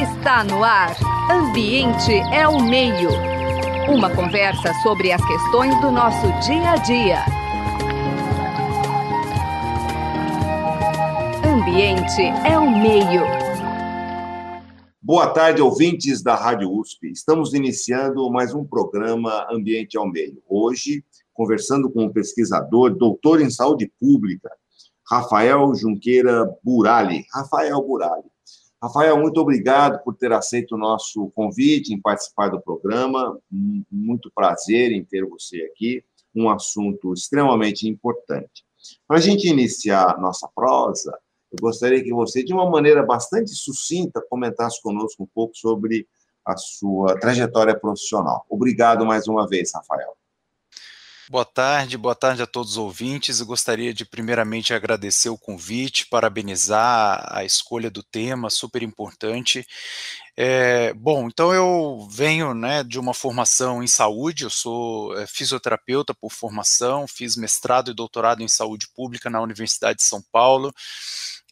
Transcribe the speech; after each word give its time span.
Está 0.00 0.44
no 0.44 0.62
ar. 0.62 0.96
Ambiente 1.28 2.12
é 2.32 2.46
o 2.46 2.62
meio. 2.62 3.10
Uma 3.92 4.14
conversa 4.14 4.72
sobre 4.80 5.10
as 5.10 5.20
questões 5.26 5.74
do 5.80 5.90
nosso 5.90 6.24
dia 6.46 6.70
a 6.70 6.76
dia. 6.76 7.18
Ambiente 11.44 12.22
é 12.48 12.56
o 12.56 12.70
meio. 12.70 13.22
Boa 15.02 15.30
tarde, 15.30 15.60
ouvintes 15.60 16.22
da 16.22 16.36
Rádio 16.36 16.70
USP. 16.70 17.10
Estamos 17.10 17.52
iniciando 17.52 18.30
mais 18.30 18.54
um 18.54 18.64
programa 18.64 19.48
Ambiente 19.50 19.98
ao 19.98 20.08
Meio. 20.08 20.40
Hoje, 20.48 21.04
conversando 21.34 21.90
com 21.90 22.04
um 22.04 22.12
pesquisador, 22.12 22.94
doutor 22.94 23.40
em 23.40 23.50
saúde 23.50 23.90
pública, 23.98 24.48
Rafael 25.10 25.74
Junqueira 25.74 26.48
Burali. 26.62 27.24
Rafael 27.34 27.82
Burali. 27.82 28.35
Rafael, 28.86 29.18
muito 29.20 29.40
obrigado 29.40 30.02
por 30.04 30.14
ter 30.14 30.32
aceito 30.32 30.76
o 30.76 30.78
nosso 30.78 31.30
convite 31.34 31.92
em 31.92 32.00
participar 32.00 32.48
do 32.50 32.60
programa. 32.60 33.36
Muito 33.90 34.30
prazer 34.32 34.92
em 34.92 35.04
ter 35.04 35.24
você 35.24 35.62
aqui. 35.62 36.04
Um 36.34 36.48
assunto 36.48 37.12
extremamente 37.12 37.88
importante. 37.88 38.64
Para 39.08 39.16
a 39.16 39.20
gente 39.20 39.48
iniciar 39.48 40.20
nossa 40.20 40.48
prosa, 40.54 41.18
eu 41.50 41.58
gostaria 41.60 42.02
que 42.02 42.12
você, 42.12 42.44
de 42.44 42.52
uma 42.52 42.70
maneira 42.70 43.02
bastante 43.02 43.50
sucinta, 43.50 44.24
comentasse 44.30 44.80
conosco 44.80 45.24
um 45.24 45.28
pouco 45.34 45.56
sobre 45.56 46.06
a 46.44 46.56
sua 46.56 47.18
trajetória 47.18 47.76
profissional. 47.76 48.46
Obrigado 48.48 49.04
mais 49.04 49.26
uma 49.26 49.48
vez, 49.48 49.72
Rafael. 49.74 50.16
Boa 51.28 51.44
tarde, 51.44 51.98
boa 51.98 52.14
tarde 52.14 52.40
a 52.40 52.46
todos 52.46 52.72
os 52.72 52.78
ouvintes. 52.78 53.40
Eu 53.40 53.46
gostaria 53.46 53.92
de 53.92 54.04
primeiramente 54.04 54.72
agradecer 54.72 55.28
o 55.28 55.36
convite, 55.36 56.06
parabenizar 56.06 57.26
a 57.28 57.44
escolha 57.44 57.90
do 57.90 58.00
tema, 58.00 58.48
super 58.48 58.80
importante. 58.80 59.66
É, 60.36 60.92
bom, 60.94 61.26
então 61.26 61.52
eu 61.52 62.06
venho 62.08 62.54
né, 62.54 62.84
de 62.84 62.96
uma 62.96 63.12
formação 63.12 63.82
em 63.82 63.88
saúde, 63.88 64.44
eu 64.44 64.50
sou 64.50 65.18
é, 65.18 65.26
fisioterapeuta 65.26 66.14
por 66.14 66.30
formação, 66.30 67.08
fiz 67.08 67.34
mestrado 67.36 67.90
e 67.90 67.94
doutorado 67.94 68.40
em 68.40 68.48
saúde 68.48 68.86
pública 68.94 69.28
na 69.28 69.40
Universidade 69.40 69.98
de 69.98 70.04
São 70.04 70.22
Paulo. 70.30 70.72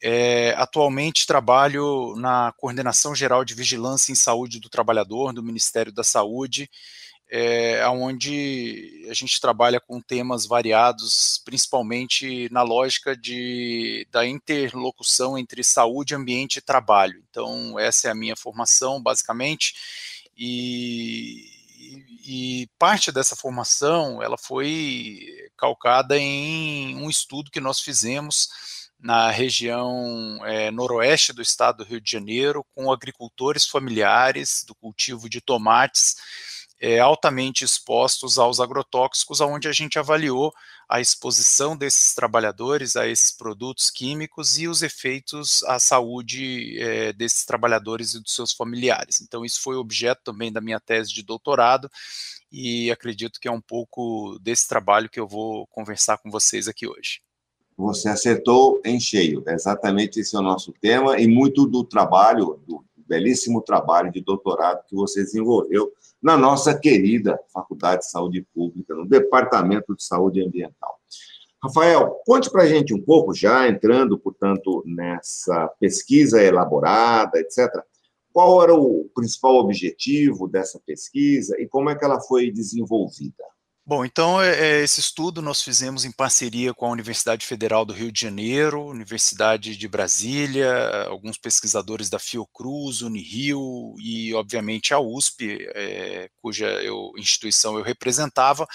É, 0.01 0.55
atualmente 0.57 1.27
trabalho 1.27 2.15
na 2.17 2.53
Coordenação 2.59 3.13
Geral 3.13 3.45
de 3.45 3.55
Vigilância 3.55 4.13
em 4.13 4.15
Saúde 4.15 4.61
do 4.61 4.69
Trabalhador 4.69 5.33
do 5.33 5.43
Ministério 5.43 5.91
da 5.91 6.05
Saúde 6.05 6.71
é, 7.37 7.85
onde 7.89 9.09
a 9.11 9.13
gente 9.13 9.41
trabalha 9.41 9.81
com 9.81 10.01
temas 10.01 10.47
variados, 10.47 11.43
principalmente 11.45 12.49
na 12.53 12.63
lógica 12.63 13.17
de, 13.17 14.07
da 14.09 14.25
interlocução 14.25 15.37
entre 15.37 15.65
saúde, 15.65 16.15
ambiente 16.15 16.59
e 16.59 16.63
trabalho. 16.63 17.21
Então, 17.29 17.77
essa 17.77 18.07
é 18.07 18.13
a 18.13 18.15
minha 18.15 18.37
formação, 18.37 19.03
basicamente, 19.03 19.75
e, 20.37 21.45
e 22.25 22.69
parte 22.79 23.11
dessa 23.11 23.35
formação 23.35 24.23
ela 24.23 24.39
foi 24.39 25.27
calcada 25.57 26.17
em 26.17 26.95
um 26.95 27.11
estudo 27.11 27.51
que 27.51 27.61
nós 27.61 27.81
fizemos 27.81 28.49
na 28.97 29.29
região 29.33 30.39
é, 30.45 30.71
noroeste 30.71 31.33
do 31.33 31.43
estado 31.43 31.79
do 31.79 31.85
Rio 31.85 32.01
de 32.01 32.13
Janeiro, 32.13 32.65
com 32.77 32.93
agricultores 32.93 33.67
familiares 33.67 34.63
do 34.65 34.73
cultivo 34.73 35.29
de 35.29 35.41
tomates 35.41 36.54
é, 36.81 36.99
altamente 36.99 37.65
expostos 37.65 38.39
aos 38.39 38.61
agrotóxicos, 38.61 39.41
onde 39.41 39.69
a 39.69 39.73
gente 39.73 39.99
avaliou 39.99 40.53
a 40.89 41.01
exposição 41.01 41.77
desses 41.77 42.15
trabalhadores 42.15 42.97
a 42.97 43.07
esses 43.07 43.31
produtos 43.31 43.91
químicos 43.91 44.59
e 44.59 44.69
os 44.69 44.83
efeitos 44.83 45.63
à 45.65 45.79
saúde 45.79 46.79
é, 46.79 47.13
desses 47.13 47.45
trabalhadores 47.45 48.15
e 48.15 48.23
dos 48.23 48.35
seus 48.35 48.53
familiares. 48.53 49.21
Então, 49.21 49.45
isso 49.45 49.63
foi 49.63 49.77
objeto 49.77 50.23
também 50.25 50.53
da 50.53 50.61
minha 50.61 50.81
tese 50.81 51.13
de 51.13 51.23
doutorado 51.23 51.91
e 52.53 52.91
acredito 52.91 53.41
que 53.41 53.49
é 53.49 53.53
um 53.53 53.61
pouco 53.61 54.39
desse 54.41 54.69
trabalho 54.69 55.09
que 55.09 55.19
eu 55.19 55.27
vou 55.27 55.67
conversar 55.69 56.19
com 56.19 56.31
vocês 56.31 56.69
aqui 56.69 56.87
hoje. 56.87 57.21
Você 57.77 58.09
acertou 58.09 58.81
em 58.85 59.01
cheio, 59.01 59.43
exatamente 59.49 60.21
esse 60.21 60.37
é 60.37 60.39
o 60.39 60.43
nosso 60.43 60.73
tema 60.81 61.19
e 61.19 61.27
muito 61.27 61.67
do 61.67 61.83
trabalho, 61.83 62.63
do 62.67 62.85
belíssimo 62.97 63.61
trabalho 63.61 64.13
de 64.13 64.21
doutorado 64.21 64.85
que 64.87 64.95
você 64.95 65.23
desenvolveu 65.23 65.93
na 66.25 66.39
nossa 66.39 66.77
querida 66.77 67.39
Faculdade 67.53 68.01
de 68.01 68.11
Saúde 68.11 68.47
Pública, 68.55 68.95
no 68.95 69.07
Departamento 69.07 69.95
de 69.95 70.03
Saúde 70.03 70.43
Ambiental. 70.43 70.99
Rafael, 71.63 72.19
conte 72.25 72.51
para 72.51 72.63
a 72.63 72.67
gente 72.67 72.95
um 72.95 73.01
pouco, 73.01 73.35
já 73.35 73.69
entrando, 73.69 74.19
portanto, 74.19 74.83
nessa 74.87 75.69
pesquisa 75.79 76.43
elaborada, 76.43 77.39
etc., 77.39 77.71
qual 78.33 78.63
era 78.63 78.75
o 78.75 79.09
principal 79.15 79.57
objetivo 79.57 80.49
dessa 80.49 80.81
pesquisa 80.85 81.61
e 81.61 81.69
como 81.69 81.91
é 81.91 81.95
que 81.95 82.05
ela 82.05 82.21
foi 82.21 82.51
desenvolvida? 82.51 83.45
Bom, 83.87 84.03
então 84.03 84.41
é, 84.41 84.79
é, 84.79 84.83
esse 84.83 84.99
estudo 84.99 85.43
nós 85.43 85.61
fizemos 85.61 86.07
em 86.07 86.11
parceria 86.11 86.73
com 86.73 86.87
a 86.87 86.91
Universidade 86.91 87.45
Federal 87.45 87.85
do 87.85 87.93
Rio 87.93 88.11
de 88.11 88.19
Janeiro, 88.19 88.83
Universidade 88.83 89.77
de 89.77 89.87
Brasília, 89.87 91.05
alguns 91.07 91.37
pesquisadores 91.37 92.09
da 92.09 92.19
Fiocruz, 92.19 93.03
Unirio 93.03 93.95
e, 93.99 94.33
obviamente, 94.33 94.95
a 94.95 94.99
USP, 94.99 95.69
é, 95.75 96.31
cuja 96.41 96.67
eu, 96.83 97.13
instituição 97.19 97.77
eu 97.77 97.83
representava. 97.83 98.67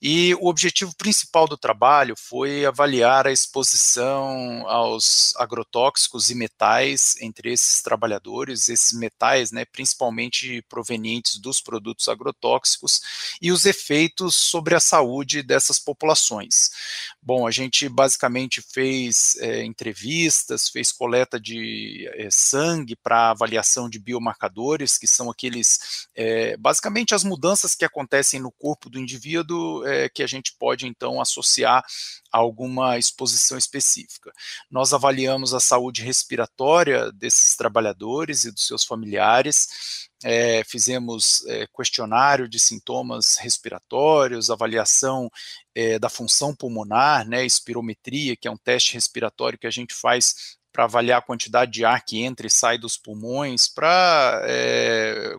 E 0.00 0.32
o 0.36 0.46
objetivo 0.46 0.94
principal 0.96 1.48
do 1.48 1.56
trabalho 1.56 2.14
foi 2.16 2.64
avaliar 2.64 3.26
a 3.26 3.32
exposição 3.32 4.68
aos 4.68 5.34
agrotóxicos 5.34 6.30
e 6.30 6.34
metais 6.36 7.16
entre 7.20 7.52
esses 7.52 7.82
trabalhadores, 7.82 8.68
esses 8.68 8.92
metais, 8.92 9.50
né, 9.50 9.64
principalmente 9.64 10.62
provenientes 10.68 11.38
dos 11.38 11.60
produtos 11.60 12.08
agrotóxicos, 12.08 13.00
e 13.42 13.50
os 13.50 13.66
efeitos 13.66 14.43
sobre 14.44 14.74
a 14.74 14.80
saúde 14.80 15.42
dessas 15.42 15.78
populações. 15.78 16.70
Bom, 17.22 17.46
a 17.46 17.50
gente 17.50 17.88
basicamente 17.88 18.60
fez 18.60 19.36
é, 19.38 19.64
entrevistas, 19.64 20.68
fez 20.68 20.92
coleta 20.92 21.40
de 21.40 22.08
é, 22.14 22.28
sangue 22.30 22.94
para 22.96 23.30
avaliação 23.30 23.88
de 23.88 23.98
biomarcadores, 23.98 24.98
que 24.98 25.06
são 25.06 25.30
aqueles, 25.30 26.06
é, 26.14 26.56
basicamente, 26.56 27.14
as 27.14 27.24
mudanças 27.24 27.74
que 27.74 27.84
acontecem 27.84 28.40
no 28.40 28.52
corpo 28.52 28.90
do 28.90 28.98
indivíduo 28.98 29.82
que 30.14 30.22
a 30.22 30.26
gente 30.26 30.54
pode 30.58 30.86
então 30.86 31.20
associar 31.20 31.84
alguma 32.38 32.98
exposição 32.98 33.56
específica. 33.56 34.32
Nós 34.70 34.92
avaliamos 34.92 35.54
a 35.54 35.60
saúde 35.60 36.02
respiratória 36.02 37.12
desses 37.12 37.56
trabalhadores 37.56 38.44
e 38.44 38.50
dos 38.50 38.66
seus 38.66 38.84
familiares 38.84 40.08
é, 40.24 40.64
fizemos 40.64 41.44
é, 41.46 41.66
questionário 41.66 42.48
de 42.48 42.58
sintomas 42.58 43.36
respiratórios, 43.36 44.50
avaliação 44.50 45.30
é, 45.74 45.98
da 45.98 46.08
função 46.08 46.54
pulmonar, 46.54 47.28
né, 47.28 47.44
espirometria, 47.44 48.34
que 48.34 48.48
é 48.48 48.50
um 48.50 48.56
teste 48.56 48.94
respiratório 48.94 49.58
que 49.58 49.66
a 49.66 49.70
gente 49.70 49.94
faz 49.94 50.56
para 50.72 50.84
avaliar 50.84 51.18
a 51.18 51.22
quantidade 51.22 51.70
de 51.70 51.84
ar 51.84 52.02
que 52.04 52.22
entra 52.22 52.46
e 52.46 52.50
sai 52.50 52.78
dos 52.78 52.96
pulmões, 52.96 53.68
para 53.68 54.42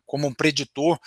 como 0.05 0.27
um 0.27 0.33
preditor 0.33 0.97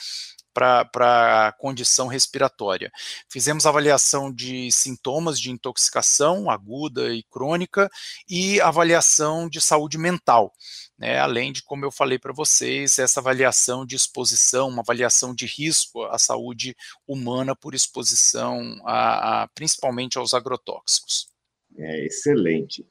para 0.59 1.49
a 1.49 1.53
condição 1.53 2.07
respiratória. 2.07 2.91
Fizemos 3.31 3.67
avaliação 3.67 4.33
de 4.33 4.71
sintomas 4.73 5.41
de 5.41 5.51
intoxicação 5.51 6.51
aguda 6.51 7.13
e 7.13 7.23
crônica 7.25 7.91
e 8.29 8.61
avaliação 8.61 9.49
de 9.49 9.61
saúde 9.61 9.99
mental. 9.99 10.53
Né, 10.99 11.19
além 11.19 11.53
de, 11.53 11.63
como 11.63 11.85
eu 11.85 11.93
falei 11.93 12.19
para 12.19 12.33
vocês, 12.33 12.99
essa 12.99 13.21
avaliação 13.21 13.87
de 13.87 13.95
exposição, 13.95 14.69
uma 14.69 14.83
avaliação 14.83 15.33
de 15.33 15.47
risco 15.47 16.03
à 16.07 16.19
saúde 16.19 16.75
humana 17.07 17.55
por 17.55 17.73
exposição 17.73 18.61
a, 18.85 19.43
a 19.43 19.49
principalmente 19.49 20.19
aos 20.19 20.35
agrotóxicos. 20.35 21.29
É 21.77 22.07
excelente. 22.07 22.85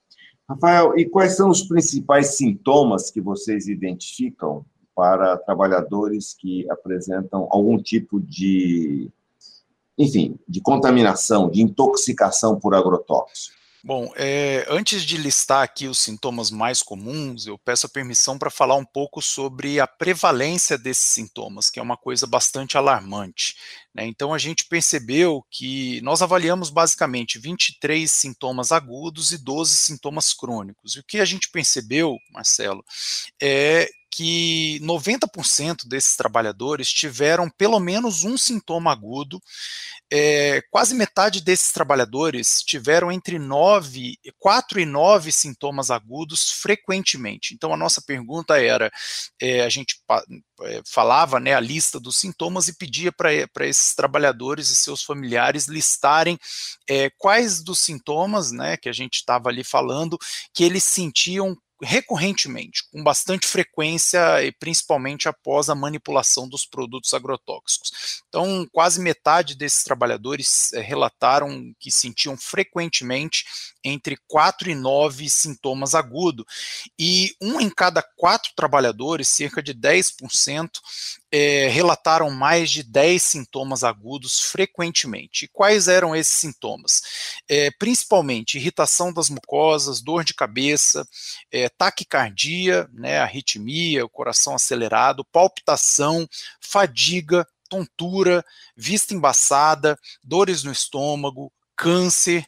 Rafael, 0.50 0.98
e 0.98 1.06
quais 1.06 1.36
são 1.36 1.50
os 1.50 1.64
principais 1.64 2.38
sintomas 2.38 3.12
que 3.12 3.20
vocês 3.20 3.68
identificam 3.68 4.66
para 4.98 5.38
trabalhadores 5.38 6.34
que 6.34 6.68
apresentam 6.72 7.48
algum 7.52 7.78
tipo 7.78 8.20
de, 8.20 9.12
enfim, 9.96 10.40
de 10.50 10.60
contaminação, 10.60 11.52
de 11.52 11.62
intoxicação 11.62 12.60
por 12.60 12.74
agrotóxico? 12.74 13.56
Bom, 13.84 14.12
é, 14.16 14.66
antes 14.68 15.04
de 15.04 15.18
listar 15.18 15.62
aqui 15.62 15.88
os 15.88 16.00
sintomas 16.00 16.50
mais 16.50 16.82
comuns, 16.82 17.46
eu 17.46 17.60
peço 17.60 17.86
a 17.86 17.90
permissão 17.90 18.40
para 18.40 18.50
falar 18.50 18.76
um 18.76 18.84
pouco 18.84 19.22
sobre 19.22 19.80
a 19.80 19.86
prevalência 19.86 20.80
desses 20.80 21.08
sintomas, 21.08 21.70
que 21.70 21.80
é 21.80 21.82
uma 21.82 21.96
coisa 21.96 22.26
bastante 22.26 22.76
alarmante. 22.76 23.56
Né? 23.94 24.08
Então, 24.08 24.34
a 24.34 24.40
gente 24.40 24.66
percebeu 24.66 25.46
que 25.52 26.02
nós 26.02 26.24
avaliamos 26.24 26.72
basicamente 26.72 27.38
23 27.38 28.10
sintomas 28.10 28.72
agudos 28.72 29.32
e 29.32 29.38
12 29.38 29.76
sintomas 29.76 30.34
crônicos. 30.34 30.96
E 30.96 31.00
o 31.00 31.04
que 31.04 31.20
a 31.20 31.26
gente 31.26 31.52
percebeu, 31.52 32.18
Marcelo, 32.34 32.84
é 33.40 33.88
que 34.18 34.80
90% 34.82 35.88
desses 35.88 36.16
trabalhadores 36.16 36.92
tiveram 36.92 37.48
pelo 37.52 37.80
menos 37.80 38.24
um 38.24 38.36
sintoma 38.36 38.92
agudo 38.92 39.40
é, 40.12 40.62
quase 40.72 40.96
metade 40.96 41.42
desses 41.42 41.72
trabalhadores 41.72 42.64
tiveram 42.64 43.12
entre 43.12 43.38
9, 43.38 44.18
4 44.40 44.80
e 44.80 44.86
9 44.86 45.32
sintomas 45.32 45.92
agudos 45.92 46.50
frequentemente. 46.50 47.54
Então, 47.54 47.74
a 47.74 47.78
nossa 47.78 48.02
pergunta 48.02 48.58
era: 48.58 48.90
é, 49.42 49.62
a 49.62 49.70
gente 49.70 50.02
é, 50.62 50.82
falava 50.86 51.40
né, 51.40 51.54
a 51.54 51.60
lista 51.60 52.00
dos 52.00 52.16
sintomas 52.16 52.70
e 52.70 52.78
pedia 52.78 53.12
para 53.12 53.68
esses 53.68 53.94
trabalhadores 53.94 54.70
e 54.70 54.76
seus 54.76 55.04
familiares 55.04 55.68
listarem 55.68 56.40
é, 56.90 57.10
quais 57.18 57.62
dos 57.62 57.80
sintomas 57.80 58.52
né, 58.52 58.78
que 58.78 58.88
a 58.88 58.94
gente 58.94 59.16
estava 59.16 59.50
ali 59.50 59.64
falando 59.64 60.18
que 60.54 60.64
eles 60.64 60.86
sentiam 60.86 61.58
recorrentemente, 61.82 62.84
com 62.92 63.04
bastante 63.04 63.46
frequência 63.46 64.44
e 64.44 64.52
principalmente 64.52 65.30
após 65.30 65.70
a 65.70 65.76
manipulação 65.76 66.48
dos 66.48 66.66
produtos 66.66 67.14
agrotóxicos. 67.14 68.24
Então, 68.28 68.68
quase 68.72 69.00
metade 69.00 69.56
desses 69.56 69.84
trabalhadores 69.84 70.74
é, 70.74 70.82
relataram 70.82 71.74
que 71.80 71.92
sentiam 71.92 72.36
frequentemente 72.36 73.46
entre 73.84 74.18
4 74.28 74.72
e 74.72 74.76
9 74.76 75.30
sintomas 75.30 75.94
agudos, 75.94 76.46
e 77.00 77.36
um 77.42 77.60
em 77.60 77.70
cada 77.70 78.02
quatro 78.02 78.52
trabalhadores, 78.56 79.28
cerca 79.28 79.62
de 79.62 79.74
10%, 79.74 80.70
é, 81.32 81.68
relataram 81.68 82.30
mais 82.30 82.70
de 82.72 82.84
10 82.84 83.22
sintomas 83.22 83.84
agudos 83.84 84.40
frequentemente. 84.42 85.46
E 85.46 85.48
quais 85.48 85.88
eram 85.88 86.16
esses 86.16 86.34
sintomas? 86.34 87.02
É, 87.50 87.70
principalmente 87.72 88.58
irritação 88.58 89.12
das 89.12 89.30
mucosas, 89.30 90.02
dor 90.02 90.24
de 90.24 90.34
cabeça, 90.34 91.08
é, 91.52 91.70
taquicardia, 91.70 92.88
né, 92.94 93.20
arritmia, 93.20 94.06
o 94.06 94.10
coração 94.10 94.56
acelerado, 94.56 95.26
palpitação, 95.26 96.28
fadiga, 96.62 97.46
tontura, 97.70 98.44
vista 98.76 99.14
embaçada, 99.14 99.98
dores 100.24 100.64
no 100.64 100.72
estômago, 100.72 101.52
câncer, 101.78 102.46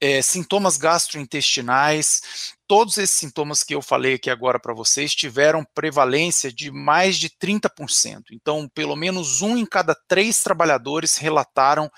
é, 0.00 0.22
sintomas 0.22 0.76
gastrointestinais, 0.76 2.54
todos 2.68 2.96
esses 2.98 3.16
sintomas 3.16 3.64
que 3.64 3.74
eu 3.74 3.82
falei 3.82 4.14
aqui 4.14 4.30
agora 4.30 4.60
para 4.60 4.72
vocês 4.72 5.14
tiveram 5.14 5.66
prevalência 5.74 6.52
de 6.52 6.70
mais 6.70 7.16
de 7.16 7.28
30%. 7.28 8.26
Então, 8.30 8.68
pelo 8.72 8.94
menos 8.94 9.42
um 9.42 9.56
em 9.56 9.66
cada 9.66 9.96
três 10.06 10.42
trabalhadores 10.42 11.16
relataram 11.16 11.90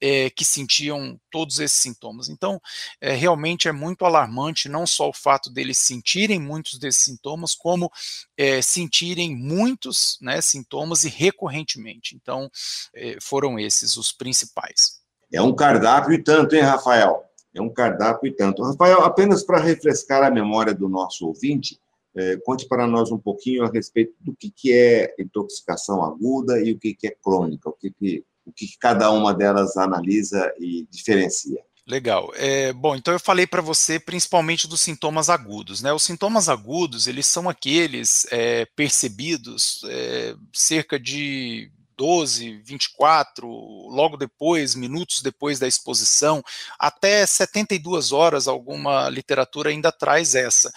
é, 0.00 0.30
que 0.30 0.44
sentiam 0.44 1.20
todos 1.30 1.58
esses 1.58 1.78
sintomas. 1.78 2.30
Então, 2.30 2.60
é, 3.00 3.12
realmente 3.12 3.68
é 3.68 3.72
muito 3.72 4.04
alarmante 4.04 4.68
não 4.68 4.86
só 4.86 5.10
o 5.10 5.12
fato 5.12 5.50
deles 5.50 5.76
sentirem 5.76 6.40
muitos 6.40 6.78
desses 6.78 7.02
sintomas, 7.02 7.54
como 7.54 7.92
é, 8.36 8.62
sentirem 8.62 9.36
muitos 9.36 10.16
né, 10.22 10.40
sintomas 10.40 11.04
e 11.04 11.08
recorrentemente. 11.08 12.16
Então, 12.16 12.50
foram 13.20 13.58
esses 13.58 13.96
os 13.96 14.12
principais. 14.12 15.01
É 15.32 15.40
um 15.40 15.54
cardápio 15.54 16.12
e 16.12 16.22
tanto, 16.22 16.54
hein, 16.54 16.62
Rafael? 16.62 17.24
É 17.54 17.60
um 17.60 17.68
cardápio 17.68 18.28
e 18.28 18.32
tanto. 18.32 18.62
Rafael, 18.62 19.02
apenas 19.02 19.42
para 19.42 19.58
refrescar 19.58 20.22
a 20.22 20.30
memória 20.30 20.74
do 20.74 20.88
nosso 20.88 21.26
ouvinte, 21.26 21.78
é, 22.14 22.36
conte 22.44 22.66
para 22.66 22.86
nós 22.86 23.10
um 23.10 23.18
pouquinho 23.18 23.64
a 23.64 23.70
respeito 23.70 24.14
do 24.20 24.34
que, 24.34 24.50
que 24.50 24.72
é 24.72 25.14
intoxicação 25.18 26.04
aguda 26.04 26.60
e 26.60 26.72
o 26.72 26.78
que, 26.78 26.94
que 26.94 27.06
é 27.06 27.16
crônica, 27.22 27.68
o 27.68 27.72
que, 27.72 27.90
que, 27.90 28.24
o 28.44 28.52
que, 28.52 28.66
que 28.66 28.78
cada 28.78 29.10
uma 29.10 29.32
delas 29.32 29.76
analisa 29.76 30.52
e 30.58 30.86
diferencia. 30.90 31.62
Legal. 31.86 32.32
É, 32.36 32.72
bom, 32.72 32.94
então 32.94 33.12
eu 33.12 33.18
falei 33.18 33.46
para 33.46 33.60
você 33.60 33.98
principalmente 33.98 34.68
dos 34.68 34.80
sintomas 34.80 35.28
agudos, 35.28 35.82
né? 35.82 35.92
Os 35.92 36.04
sintomas 36.04 36.48
agudos, 36.48 37.08
eles 37.08 37.26
são 37.26 37.48
aqueles 37.48 38.26
é, 38.30 38.66
percebidos 38.76 39.82
é, 39.88 40.36
cerca 40.52 40.98
de 40.98 41.72
12, 42.02 42.60
24, 42.64 43.46
logo 43.46 44.16
depois, 44.16 44.74
minutos 44.74 45.22
depois 45.22 45.60
da 45.60 45.68
exposição, 45.68 46.42
até 46.76 47.24
72 47.24 48.10
horas, 48.10 48.48
alguma 48.48 49.08
literatura 49.08 49.70
ainda 49.70 49.92
traz 49.92 50.34
essa. 50.34 50.72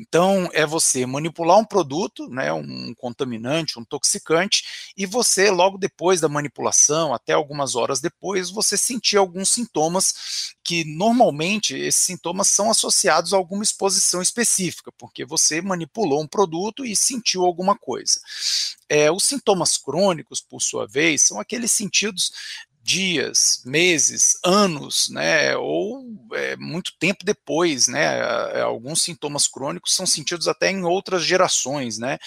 Então, 0.00 0.48
é 0.54 0.64
você 0.64 1.04
manipular 1.04 1.58
um 1.58 1.66
produto, 1.66 2.26
né, 2.30 2.50
um 2.50 2.94
contaminante, 2.94 3.78
um 3.78 3.84
toxicante, 3.84 4.92
e 4.96 5.04
você, 5.04 5.50
logo 5.50 5.76
depois 5.76 6.18
da 6.18 6.30
manipulação, 6.30 7.12
até 7.12 7.34
algumas 7.34 7.74
horas 7.76 8.00
depois, 8.00 8.48
você 8.48 8.74
sentir 8.74 9.18
alguns 9.18 9.50
sintomas 9.50 10.54
que 10.64 10.82
normalmente 10.84 11.76
esses 11.76 12.02
sintomas 12.02 12.48
são 12.48 12.70
associados 12.70 13.34
a 13.34 13.36
alguma 13.36 13.62
exposição 13.62 14.22
específica, 14.22 14.90
porque 14.96 15.26
você 15.26 15.60
manipulou 15.60 16.22
um 16.22 16.26
produto 16.26 16.86
e 16.86 16.96
sentiu 16.96 17.44
alguma 17.44 17.76
coisa. 17.76 18.18
É, 18.90 19.10
os 19.10 19.22
sintomas 19.22 19.78
crônicos, 19.78 20.40
por 20.40 20.60
sua 20.60 20.86
vez, 20.86 21.22
são 21.22 21.38
aqueles 21.38 21.70
sentidos 21.70 22.32
dias, 22.82 23.62
meses, 23.64 24.38
anos, 24.44 25.10
né, 25.10 25.56
ou 25.56 26.04
é, 26.32 26.56
muito 26.56 26.92
tempo 26.98 27.24
depois, 27.24 27.86
né, 27.86 28.20
alguns 28.62 29.02
sintomas 29.02 29.46
crônicos 29.46 29.94
são 29.94 30.06
sentidos 30.06 30.48
até 30.48 30.70
em 30.70 30.82
outras 30.82 31.22
gerações, 31.22 31.98
né, 31.98 32.18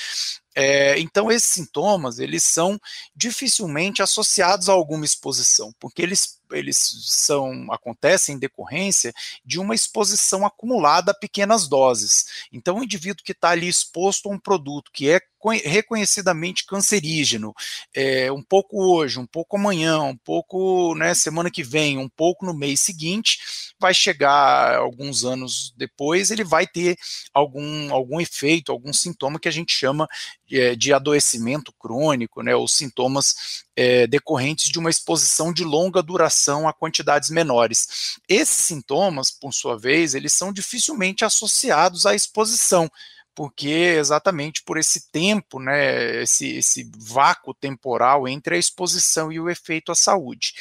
é, 0.56 1.00
então 1.00 1.31
esses 1.31 1.50
sintomas, 1.50 2.19
eles 2.19 2.44
são 2.44 2.80
dificilmente 3.15 4.04
associados 4.04 4.69
a 4.69 4.74
alguma 4.74 5.04
exposição, 5.04 5.74
porque 5.80 6.01
eles 6.01 6.39
eles 6.53 6.77
são 7.05 7.71
acontecem 7.71 8.35
em 8.35 8.39
decorrência 8.39 9.13
de 9.45 9.59
uma 9.59 9.75
exposição 9.75 10.45
acumulada 10.45 11.11
a 11.11 11.15
pequenas 11.15 11.67
doses. 11.67 12.47
Então, 12.51 12.77
o 12.77 12.83
indivíduo 12.83 13.23
que 13.23 13.31
está 13.31 13.50
ali 13.50 13.67
exposto 13.67 14.29
a 14.29 14.33
um 14.33 14.39
produto 14.39 14.91
que 14.91 15.09
é 15.09 15.21
reconhecidamente 15.51 16.65
cancerígeno, 16.65 17.53
é, 17.94 18.31
um 18.31 18.41
pouco 18.41 18.81
hoje, 18.81 19.19
um 19.19 19.25
pouco 19.25 19.57
amanhã, 19.57 20.01
um 20.01 20.15
pouco 20.15 20.95
né, 20.95 21.13
semana 21.13 21.51
que 21.51 21.63
vem, 21.63 21.97
um 21.97 22.07
pouco 22.07 22.45
no 22.45 22.53
mês 22.53 22.79
seguinte, 22.79 23.39
vai 23.77 23.94
chegar 23.94 24.77
alguns 24.77 25.25
anos 25.25 25.73
depois, 25.75 26.31
ele 26.31 26.44
vai 26.44 26.65
ter 26.65 26.95
algum, 27.33 27.94
algum 27.94 28.21
efeito, 28.21 28.71
algum 28.71 28.94
sintoma 28.94 29.39
que 29.39 29.50
a 29.50 29.51
gente 29.51 29.73
chama 29.73 30.07
é, 30.50 30.75
de 30.75 30.94
adoecimento 30.94 31.73
crônico, 31.73 32.41
né, 32.41 32.55
ou 32.55 32.67
sintomas 32.67 33.65
é, 33.75 34.08
decorrentes 34.08 34.70
de 34.70 34.80
uma 34.80 34.90
exposição 34.90 35.52
de 35.52 35.64
longa 35.64 36.02
duração 36.02 36.68
a 36.68 36.74
quantidades 36.74 37.30
menores. 37.30 38.18
Esses 38.28 38.56
sintomas, 38.56 39.31
por 39.31 39.54
sua 39.54 39.78
vez, 39.78 40.14
eles 40.14 40.34
são 40.34 40.54
dificilmente 40.54 41.25
associados 41.25 42.06
à 42.06 42.16
exposição, 42.16 42.90
porque 43.36 43.96
exatamente 43.98 44.62
por 44.64 44.78
esse 44.78 45.10
tempo, 45.12 45.60
né, 45.60 46.22
esse, 46.22 46.56
esse 46.56 46.90
vácuo 46.96 47.54
temporal 47.54 48.28
entre 48.28 48.56
a 48.56 48.60
exposição 48.60 49.31
e 49.31 49.40
o 49.40 49.50
efeito 49.50 49.92
à 49.92 49.96
saúde. 49.96 50.54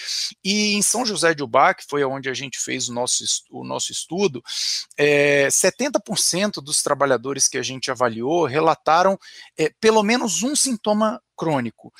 E 0.42 0.72
em 0.72 0.82
São 0.82 1.04
José 1.04 1.34
de 1.34 1.42
Ubá, 1.42 1.74
que 1.74 1.84
foi 1.86 2.02
onde 2.04 2.30
a 2.30 2.34
gente 2.34 2.58
fez 2.58 2.88
o 2.88 2.94
nosso, 2.94 3.24
o 3.50 3.62
nosso 3.62 3.92
estudo, 3.92 4.42
é, 4.96 5.48
70% 5.48 6.62
dos 6.62 6.82
trabalhadores 6.82 7.46
que 7.46 7.58
a 7.58 7.62
gente 7.62 7.90
avaliou 7.90 8.46
relataram 8.46 9.18
é, 9.58 9.70
pelo 9.80 10.02
menos 10.02 10.42
um 10.42 10.56
sintoma 10.56 11.20
crônico 11.36 11.92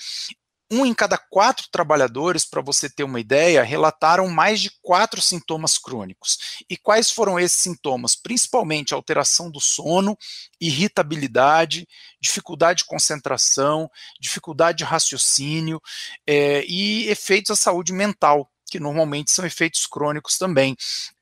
um 0.73 0.87
em 0.87 0.95
cada 0.95 1.19
quatro 1.19 1.69
trabalhadores, 1.71 2.47
para 2.47 2.63
você 2.63 2.89
ter 2.89 3.05
uma 3.05 3.21
ideia, 3.21 3.63
relataram 3.63 4.27
mais 4.29 4.59
de 4.59 4.71
quatro 4.81 5.21
sintomas 5.21 5.77
crônicos. 5.77 6.65
E 6.69 6.79
quais 6.79 7.11
foram 7.11 7.39
esses 7.39 7.59
sintomas? 7.59 8.17
Principalmente 8.17 8.95
alteração 8.95 9.51
do 9.51 9.61
sono, 9.61 10.17
irritabilidade, 10.59 11.87
dificuldade 12.19 12.79
de 12.79 12.87
concentração, 12.87 13.91
dificuldade 14.19 14.79
de 14.79 14.85
raciocínio 14.85 15.81
é, 16.27 16.65
e 16.67 17.09
efeitos 17.09 17.51
à 17.51 17.57
saúde 17.57 17.93
mental 17.93 18.52
que 18.73 18.81
normalmente 18.81 19.31
são 19.31 19.45
efeitos 19.45 19.87
crônicos 19.87 20.39
também, 20.39 20.75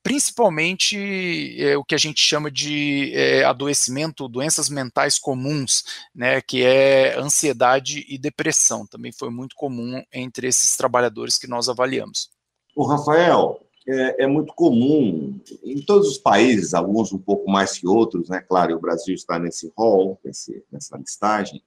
principalmente 0.04 1.60
é, 1.60 1.76
o 1.76 1.82
que 1.82 1.96
a 1.96 1.98
gente 1.98 2.22
chama 2.22 2.48
de 2.48 3.12
é, 3.12 3.42
adoecimento, 3.42 4.28
doenças 4.28 4.68
mentais 4.68 5.18
comuns, 5.18 5.82
né, 6.14 6.40
que 6.40 6.62
é 6.64 7.18
ansiedade 7.18 8.06
e 8.08 8.16
depressão, 8.16 8.86
também 8.86 9.10
foi 9.10 9.30
muito 9.30 9.56
comum 9.56 10.00
entre 10.12 10.46
esses 10.46 10.76
trabalhadores 10.76 11.36
que 11.36 11.48
nós 11.48 11.68
avaliamos. 11.68 12.30
O 12.76 12.86
Rafael, 12.86 13.60
é, 13.88 14.22
é, 14.22 14.26
muito 14.28 14.54
comum 14.54 15.40
em 15.64 15.84
todos 15.84 16.06
os 16.06 16.18
países, 16.18 16.72
alguns 16.72 17.12
um 17.12 17.18
pouco 17.18 17.50
mais 17.50 17.76
que 17.76 17.88
outros, 17.88 18.28
né? 18.28 18.40
Claro, 18.40 18.76
o 18.76 18.80
Brasil 18.80 19.12
está 19.12 19.40
nesse 19.40 19.72
rol, 19.76 20.20
nesse, 20.24 20.64
nessa 20.70 20.96
listagem, 20.96 21.60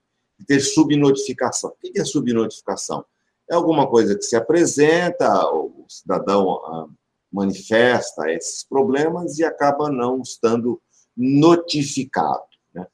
ter 0.46 0.60
subnotificação. 0.60 1.70
O 1.70 1.76
que 1.92 2.00
é 2.00 2.04
subnotificação? 2.06 3.04
É 3.50 3.54
alguma 3.54 3.86
coisa 3.86 4.16
que 4.16 4.22
se 4.22 4.36
apresenta, 4.36 5.28
o 5.50 5.84
cidadão 5.88 6.50
ah, 6.64 6.86
manifesta 7.32 8.30
esses 8.30 8.64
problemas 8.64 9.38
e 9.38 9.44
acaba 9.44 9.90
não 9.90 10.20
estando 10.20 10.80
notificado. 11.16 12.42
Né? 12.72 12.86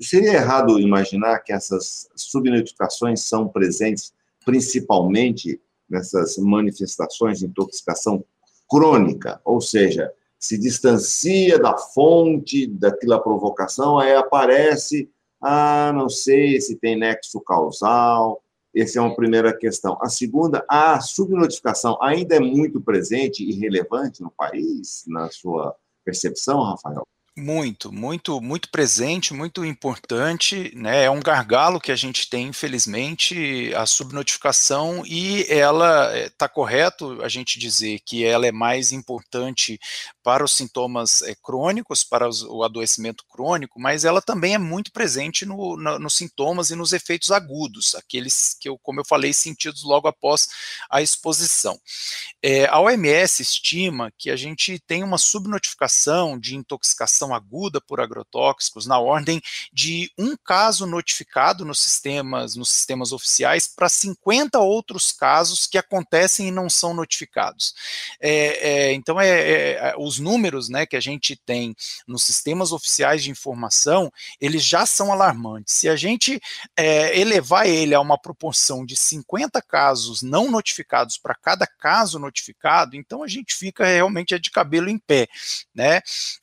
Seria 0.00 0.34
errado 0.34 0.78
imaginar 0.78 1.40
que 1.40 1.52
essas 1.52 2.08
subnotificações 2.16 3.22
são 3.22 3.48
presentes 3.48 4.12
principalmente 4.44 5.60
nessas 5.88 6.36
manifestações 6.38 7.40
de 7.40 7.46
intoxicação 7.46 8.24
crônica, 8.68 9.40
ou 9.44 9.60
seja, 9.60 10.12
se 10.38 10.56
distancia 10.56 11.58
da 11.58 11.76
fonte 11.76 12.66
daquela 12.66 13.20
provocação, 13.20 13.98
aí 13.98 14.14
aparece 14.14 15.10
Ah, 15.42 15.90
não 15.94 16.08
sei 16.08 16.60
se 16.60 16.76
tem 16.76 16.98
nexo 16.98 17.40
causal. 17.40 18.42
Essa 18.74 18.98
é 18.98 19.02
uma 19.02 19.16
primeira 19.16 19.56
questão. 19.56 19.98
A 20.00 20.08
segunda, 20.08 20.64
a 20.68 21.00
subnotificação 21.00 21.98
ainda 22.00 22.36
é 22.36 22.40
muito 22.40 22.80
presente 22.80 23.42
e 23.42 23.52
relevante 23.52 24.22
no 24.22 24.30
país, 24.30 25.04
na 25.06 25.28
sua 25.30 25.74
percepção, 26.04 26.62
Rafael? 26.62 27.06
Muito, 27.36 27.92
muito, 27.92 28.40
muito 28.40 28.68
presente, 28.70 29.32
muito 29.32 29.64
importante, 29.64 30.72
né? 30.74 31.04
É 31.04 31.10
um 31.10 31.20
gargalo 31.20 31.80
que 31.80 31.92
a 31.92 31.96
gente 31.96 32.28
tem, 32.28 32.48
infelizmente, 32.48 33.72
a 33.74 33.86
subnotificação, 33.86 35.04
e 35.06 35.46
ela 35.48 36.14
está 36.26 36.46
eh, 36.46 36.48
correto 36.48 37.22
a 37.22 37.28
gente 37.28 37.58
dizer 37.58 38.00
que 38.04 38.24
ela 38.24 38.46
é 38.46 38.52
mais 38.52 38.90
importante 38.90 39.78
para 40.22 40.44
os 40.44 40.52
sintomas 40.52 41.22
é, 41.22 41.34
crônicos, 41.34 42.04
para 42.04 42.28
os, 42.28 42.42
o 42.42 42.62
adoecimento 42.62 43.24
crônico, 43.28 43.80
mas 43.80 44.04
ela 44.04 44.20
também 44.20 44.54
é 44.54 44.58
muito 44.58 44.92
presente 44.92 45.46
no, 45.46 45.76
no, 45.76 45.98
nos 45.98 46.14
sintomas 46.14 46.70
e 46.70 46.76
nos 46.76 46.92
efeitos 46.92 47.30
agudos, 47.30 47.94
aqueles 47.94 48.54
que 48.58 48.68
eu, 48.68 48.78
como 48.78 49.00
eu 49.00 49.04
falei, 49.04 49.32
sentidos 49.32 49.82
logo 49.82 50.08
após 50.08 50.48
a 50.90 51.00
exposição. 51.00 51.78
É, 52.42 52.66
a 52.66 52.78
OMS 52.80 53.42
estima 53.42 54.12
que 54.18 54.30
a 54.30 54.36
gente 54.36 54.78
tem 54.86 55.02
uma 55.02 55.18
subnotificação 55.18 56.38
de 56.38 56.56
intoxicação 56.56 57.34
aguda 57.34 57.80
por 57.80 58.00
agrotóxicos 58.00 58.86
na 58.86 58.98
ordem 58.98 59.40
de 59.72 60.10
um 60.18 60.36
caso 60.36 60.86
notificado 60.86 61.64
nos 61.64 61.80
sistemas, 61.80 62.56
nos 62.56 62.70
sistemas 62.70 63.12
oficiais 63.12 63.66
para 63.66 63.88
50 63.88 64.58
outros 64.58 65.12
casos 65.12 65.66
que 65.66 65.78
acontecem 65.78 66.48
e 66.48 66.52
não 66.52 66.68
são 66.68 66.94
notificados. 66.94 67.74
É, 68.20 68.90
é 68.90 68.92
então, 68.92 69.20
é, 69.20 69.72
é 69.72 69.94
os 70.10 70.18
números 70.18 70.68
né, 70.68 70.84
que 70.84 70.96
a 70.96 71.00
gente 71.00 71.36
tem 71.36 71.74
nos 72.06 72.24
sistemas 72.24 72.72
oficiais 72.72 73.22
de 73.22 73.30
informação, 73.30 74.12
eles 74.40 74.64
já 74.64 74.84
são 74.84 75.12
alarmantes. 75.12 75.74
Se 75.74 75.88
a 75.88 75.94
gente 75.94 76.40
é, 76.76 77.18
elevar 77.18 77.68
ele 77.68 77.94
a 77.94 78.00
uma 78.00 78.18
proporção 78.18 78.84
de 78.84 78.96
50 78.96 79.62
casos 79.62 80.20
não 80.20 80.50
notificados 80.50 81.16
para 81.16 81.34
cada 81.34 81.66
caso 81.66 82.18
notificado, 82.18 82.96
então 82.96 83.22
a 83.22 83.28
gente 83.28 83.54
fica 83.54 83.86
realmente 83.86 84.36
de 84.38 84.50
cabelo 84.50 84.88
em 84.88 84.98
pé. 84.98 85.28
Né? 85.72 86.00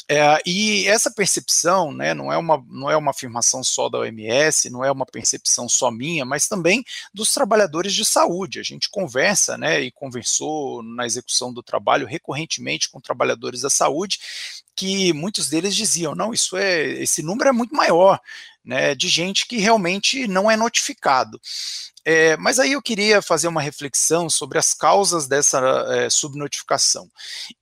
É, 0.10 0.42
e 0.46 0.88
essa 0.88 1.12
percepção 1.12 1.92
né, 1.92 2.14
não, 2.14 2.32
é 2.32 2.38
uma, 2.38 2.64
não 2.70 2.90
é 2.90 2.96
uma 2.96 3.12
afirmação 3.12 3.64
só 3.64 3.90
da 3.90 4.00
OMS, 4.00 4.70
não 4.70 4.86
é 4.86 4.92
uma 4.92 5.06
percepção 5.06 5.68
só 5.68 5.92
minha, 5.92 6.24
mas 6.24 6.48
também 6.48 6.86
dos 7.14 7.34
trabalhadores 7.34 7.94
de 7.94 8.06
saúde. 8.06 8.60
A 8.60 8.64
gente 8.64 8.90
conversa 8.90 9.58
né, 9.58 9.82
e 9.82 9.92
conversou 9.92 10.82
na 10.82 11.06
execução 11.06 11.52
do 11.54 11.62
trabalho 11.62 12.08
recorrentemente 12.08 12.90
com 12.90 13.02
trabalhadores 13.02 13.57
da 13.62 13.70
saúde, 13.70 14.20
que 14.76 15.12
muitos 15.12 15.50
deles 15.50 15.76
diziam, 15.76 16.14
não, 16.14 16.34
isso 16.34 16.56
é, 16.56 16.84
esse 17.02 17.24
número 17.24 17.50
é 17.50 17.52
muito 17.52 17.76
maior, 17.76 18.20
né, 18.64 18.94
de 18.94 19.08
gente 19.08 19.48
que 19.48 19.58
realmente 19.58 20.28
não 20.28 20.52
é 20.52 20.56
notificado. 20.56 21.40
É, 22.06 22.38
mas 22.38 22.58
aí 22.58 22.72
eu 22.72 22.82
queria 22.82 23.22
fazer 23.22 23.50
uma 23.50 23.62
reflexão 23.62 24.30
sobre 24.30 24.58
as 24.58 24.74
causas 24.74 25.28
dessa 25.28 25.60
é, 25.90 26.10
subnotificação. 26.10 27.10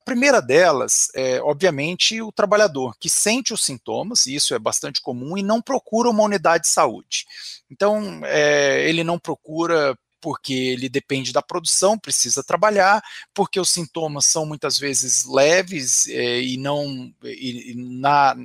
A 0.01 0.05
primeira 0.05 0.39
delas 0.39 1.09
é, 1.15 1.41
obviamente, 1.41 2.21
o 2.21 2.31
trabalhador 2.31 2.95
que 2.99 3.09
sente 3.09 3.53
os 3.53 3.63
sintomas, 3.63 4.27
e 4.27 4.35
isso 4.35 4.53
é 4.53 4.59
bastante 4.59 5.01
comum, 5.01 5.35
e 5.35 5.41
não 5.41 5.61
procura 5.61 6.11
uma 6.11 6.23
unidade 6.23 6.65
de 6.65 6.69
saúde. 6.69 7.25
Então, 7.71 8.21
é, 8.23 8.87
ele 8.87 9.03
não 9.03 9.17
procura 9.17 9.97
porque 10.25 10.53
ele 10.55 10.89
depende 10.89 11.31
da 11.31 11.39
produção, 11.39 11.99
precisa 11.99 12.43
trabalhar, 12.43 12.99
porque 13.31 13.59
os 13.59 13.69
sintomas 13.69 14.25
são 14.25 14.43
muitas 14.43 14.79
vezes 14.79 15.23
leves 15.23 16.07
é, 16.07 16.41
e 16.41 16.57
não 16.57 17.13
e, 17.23 17.75
na, 17.77 18.35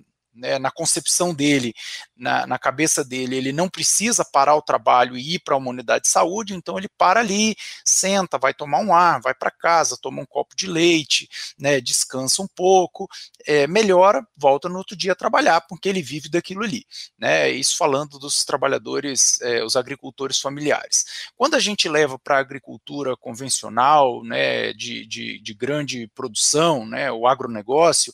né, 0.41 0.59
na 0.59 0.71
concepção 0.71 1.35
dele, 1.35 1.75
na, 2.17 2.47
na, 2.47 2.59
cabeça 2.59 3.05
dele, 3.05 3.37
ele 3.37 3.53
não 3.53 3.69
precisa 3.69 4.25
parar 4.25 4.55
o 4.55 4.63
trabalho 4.63 5.17
e 5.17 5.35
ir 5.35 5.39
para 5.41 5.57
uma 5.57 5.71
unidade 5.71 6.05
de 6.05 6.11
saúde, 6.11 6.55
então 6.55 6.79
ele 6.79 6.89
para 6.99 7.21
ali, 7.21 7.55
senta, 7.85 8.39
vai 8.39 8.55
tomar 8.55 8.81
um 8.81 8.95
ar, 8.95 9.21
vai 9.21 9.35
para 9.35 9.51
casa, 9.51 9.99
toma 10.01 10.23
um 10.23 10.27
copo 10.27 10.57
de 10.57 10.67
leite, 10.67 11.29
né, 11.59 11.81
descansa 11.81 12.43
um 12.43 12.49
pouco, 12.49 13.09
é, 13.47 13.67
melhora, 13.67 14.27
volta 14.37 14.69
no 14.69 14.79
outro 14.79 14.97
dia 14.97 15.13
a 15.13 15.17
trabalhar, 15.17 15.61
porque 15.63 15.89
ele 15.89 16.03
vive 16.03 16.29
daquilo 16.29 16.65
ali. 16.65 16.85
Né, 17.19 17.51
isso 17.51 17.77
falando 17.77 18.19
dos 18.19 18.45
trabalhadores, 18.45 19.41
é, 19.43 19.63
os 19.63 19.77
agricultores 19.77 20.41
familiares. 20.41 21.05
Quando 21.37 21.55
a 21.55 21.61
gente 21.61 21.89
leva 21.89 22.19
para 22.19 22.37
a 22.37 22.41
agricultura 22.41 23.17
convencional, 23.17 24.25
né, 24.25 24.73
de, 24.73 25.07
de, 25.07 25.41
de, 25.41 25.55
grande 25.55 26.09
produção, 26.15 26.87
né, 26.87 27.13
o 27.13 27.27
agronegócio, 27.27 28.13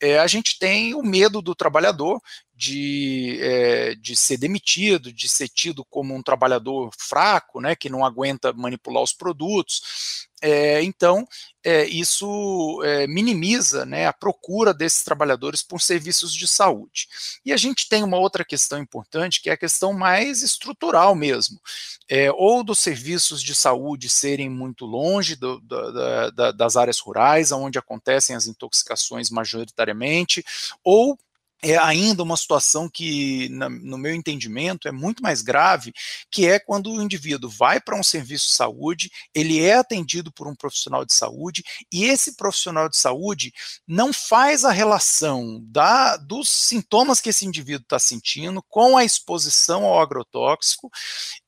é, 0.00 0.18
a 0.18 0.26
gente 0.26 0.58
tem 0.58 0.94
o 0.94 1.02
medo 1.02 1.40
do 1.40 1.54
trabalhador 1.62 2.20
de, 2.52 3.38
é, 3.40 3.94
de 3.94 4.16
ser 4.16 4.36
demitido, 4.36 5.12
de 5.12 5.28
ser 5.28 5.48
tido 5.48 5.84
como 5.84 6.12
um 6.12 6.22
trabalhador 6.22 6.90
fraco, 6.98 7.60
né, 7.60 7.76
que 7.76 7.88
não 7.88 8.04
aguenta 8.04 8.52
manipular 8.52 9.02
os 9.02 9.12
produtos. 9.12 10.28
É, 10.42 10.82
então, 10.82 11.24
é, 11.64 11.84
isso 11.84 12.82
é, 12.84 13.06
minimiza 13.06 13.86
né, 13.86 14.08
a 14.08 14.12
procura 14.12 14.74
desses 14.74 15.04
trabalhadores 15.04 15.62
por 15.62 15.80
serviços 15.80 16.34
de 16.34 16.48
saúde. 16.48 17.06
E 17.44 17.52
a 17.52 17.56
gente 17.56 17.88
tem 17.88 18.02
uma 18.02 18.18
outra 18.18 18.44
questão 18.44 18.80
importante, 18.80 19.40
que 19.40 19.48
é 19.48 19.52
a 19.52 19.56
questão 19.56 19.92
mais 19.92 20.42
estrutural 20.42 21.14
mesmo, 21.14 21.60
é, 22.08 22.30
ou 22.32 22.64
dos 22.64 22.80
serviços 22.80 23.40
de 23.40 23.54
saúde 23.54 24.08
serem 24.08 24.50
muito 24.50 24.84
longe 24.84 25.36
do, 25.36 25.60
da, 25.60 26.30
da, 26.30 26.52
das 26.52 26.76
áreas 26.76 26.98
rurais, 26.98 27.52
onde 27.52 27.78
acontecem 27.78 28.34
as 28.34 28.48
intoxicações 28.48 29.30
majoritariamente, 29.30 30.44
ou 30.82 31.16
é 31.62 31.78
ainda 31.78 32.24
uma 32.24 32.36
situação 32.36 32.88
que, 32.88 33.48
na, 33.50 33.68
no 33.68 33.96
meu 33.96 34.12
entendimento, 34.12 34.88
é 34.88 34.92
muito 34.92 35.22
mais 35.22 35.42
grave, 35.42 35.92
que 36.30 36.46
é 36.46 36.58
quando 36.58 36.90
o 36.90 37.00
indivíduo 37.00 37.48
vai 37.48 37.80
para 37.80 37.96
um 37.96 38.02
serviço 38.02 38.48
de 38.48 38.54
saúde, 38.54 39.10
ele 39.32 39.60
é 39.60 39.74
atendido 39.74 40.32
por 40.32 40.48
um 40.48 40.56
profissional 40.56 41.04
de 41.04 41.14
saúde, 41.14 41.62
e 41.92 42.04
esse 42.04 42.36
profissional 42.36 42.88
de 42.88 42.96
saúde 42.96 43.52
não 43.86 44.12
faz 44.12 44.64
a 44.64 44.72
relação 44.72 45.60
da, 45.62 46.16
dos 46.16 46.48
sintomas 46.48 47.20
que 47.20 47.28
esse 47.28 47.46
indivíduo 47.46 47.84
está 47.84 47.98
sentindo 47.98 48.62
com 48.68 48.96
a 48.96 49.04
exposição 49.04 49.84
ao 49.84 50.00
agrotóxico, 50.00 50.90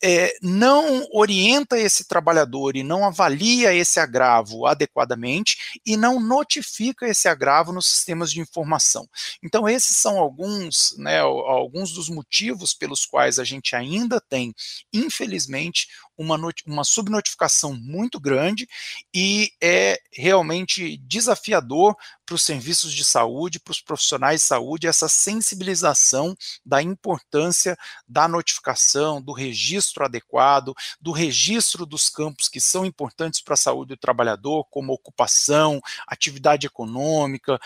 é, 0.02 0.37
não 0.40 1.06
orienta 1.12 1.76
esse 1.78 2.06
trabalhador 2.06 2.76
e 2.76 2.85
não 2.85 3.04
avalia 3.04 3.75
esse 3.75 3.99
agravo 3.99 4.64
adequadamente 4.66 5.80
e 5.85 5.97
não 5.97 6.21
notifica 6.21 7.09
esse 7.09 7.26
agravo 7.26 7.73
nos 7.73 7.87
sistemas 7.87 8.30
de 8.30 8.40
informação. 8.40 9.09
Então, 9.42 9.68
esses 9.68 10.03
são 10.04 10.18
alguns, 10.18 10.94
né, 10.99 11.20
alguns 11.20 11.92
dos 11.92 12.11
motivos 12.11 12.75
pelos 12.75 13.06
quais 13.06 13.38
a 13.38 13.44
gente 13.44 13.75
ainda 13.75 14.20
tem, 14.20 14.54
infelizmente, 14.92 15.88
uma, 16.14 16.38
uma 16.66 16.84
subnotificação 16.84 17.75
muito 17.75 18.20
grande 18.20 18.68
e 19.14 19.50
é 19.62 19.99
realmente 20.12 20.99
desafiador 20.99 21.96
para 22.26 22.34
os 22.34 22.42
serviços 22.42 22.92
de 22.92 23.04
saúde, 23.04 23.58
para 23.58 23.73
os 23.73 23.80
profissionais 23.80 24.42
de 24.42 24.46
saúde, 24.46 24.87
essa 24.87 25.08
sensibilização 25.08 26.37
da 26.64 26.82
importância 26.82 27.76
da 28.06 28.28
notificação, 28.28 29.20
do 29.20 29.32
registro 29.32 30.04
adequado, 30.04 30.75
do 31.00 31.12
registro 31.12 31.84
dos 31.87 32.08
campos 32.08 32.49
que 32.49 32.61
são 32.61 32.84
importantes 32.84 33.40
para 33.40 33.54
a 33.54 33.58
saúde 33.58 33.94
do 33.94 34.00
trabalhador, 34.00 34.64
como 34.70 34.92
ocupação, 34.92 35.80
atividade 36.06 36.66
econômica, 36.66 37.58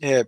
é, 0.00 0.24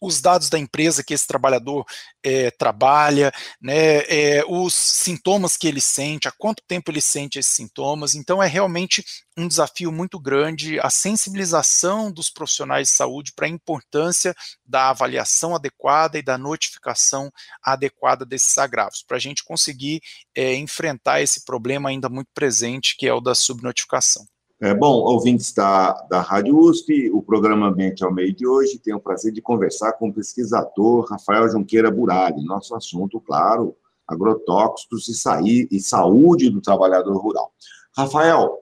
os 0.00 0.20
dados 0.20 0.48
da 0.48 0.58
empresa 0.58 1.02
que 1.02 1.14
esse 1.14 1.26
trabalhador 1.26 1.84
é, 2.22 2.50
trabalha, 2.50 3.32
né, 3.60 3.98
é, 4.08 4.44
os 4.46 4.74
sintomas 4.74 5.56
que 5.56 5.66
ele 5.66 5.80
sente, 5.80 6.28
há 6.28 6.32
quanto 6.32 6.62
tempo 6.66 6.90
ele 6.90 7.00
sente 7.00 7.38
esses 7.38 7.52
sintomas. 7.52 8.14
Então, 8.14 8.42
é 8.42 8.46
realmente 8.46 9.04
um 9.36 9.46
desafio 9.46 9.92
muito 9.92 10.18
grande 10.18 10.80
a 10.80 10.88
sensibilização 10.88 12.10
dos 12.10 12.30
profissionais 12.30 12.88
de 12.88 12.94
saúde 12.94 13.32
para 13.34 13.46
a 13.46 13.50
importância 13.50 14.34
da 14.64 14.90
avaliação 14.90 15.54
adequada 15.54 16.18
e 16.18 16.22
da 16.22 16.38
notificação 16.38 17.30
adequada 17.62 18.24
desses 18.24 18.56
agravos, 18.58 19.02
para 19.02 19.16
a 19.16 19.20
gente 19.20 19.44
conseguir 19.44 20.00
é, 20.34 20.54
enfrentar 20.54 21.20
esse 21.20 21.44
problema 21.44 21.90
ainda 21.90 22.08
muito 22.08 22.28
presente, 22.34 22.96
que 22.96 23.06
é 23.06 23.12
o 23.12 23.20
da 23.20 23.34
subnotificação. 23.34 24.26
É, 24.58 24.72
bom, 24.72 25.02
ouvintes 25.02 25.52
da, 25.52 25.92
da 26.08 26.22
Rádio 26.22 26.58
USP, 26.58 27.10
o 27.10 27.20
programa 27.20 27.68
Ambiente 27.68 28.02
ao 28.02 28.12
Meio 28.12 28.34
de 28.34 28.46
hoje, 28.46 28.78
tenho 28.78 28.96
o 28.96 29.00
prazer 29.00 29.30
de 29.30 29.42
conversar 29.42 29.92
com 29.92 30.08
o 30.08 30.12
pesquisador 30.12 31.04
Rafael 31.10 31.46
Junqueira 31.50 31.90
Burali. 31.90 32.42
Nosso 32.42 32.74
assunto, 32.74 33.20
claro, 33.20 33.76
agrotóxicos 34.08 35.08
e, 35.08 35.14
sair, 35.14 35.68
e 35.70 35.78
saúde 35.78 36.48
do 36.48 36.62
trabalhador 36.62 37.18
rural. 37.18 37.52
Rafael, 37.94 38.58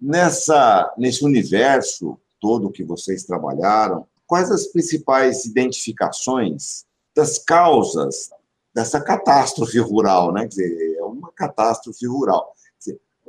nessa, 0.00 0.92
nesse 0.98 1.24
universo 1.24 2.18
todo 2.40 2.72
que 2.72 2.82
vocês 2.82 3.22
trabalharam, 3.22 4.04
quais 4.26 4.50
as 4.50 4.66
principais 4.66 5.44
identificações 5.44 6.84
das 7.14 7.38
causas 7.38 8.28
dessa 8.74 9.00
catástrofe 9.00 9.78
rural, 9.78 10.32
né? 10.32 10.42
Quer 10.42 10.48
dizer, 10.48 10.96
é 10.98 11.04
uma 11.04 11.30
catástrofe 11.30 12.08
rural. 12.08 12.52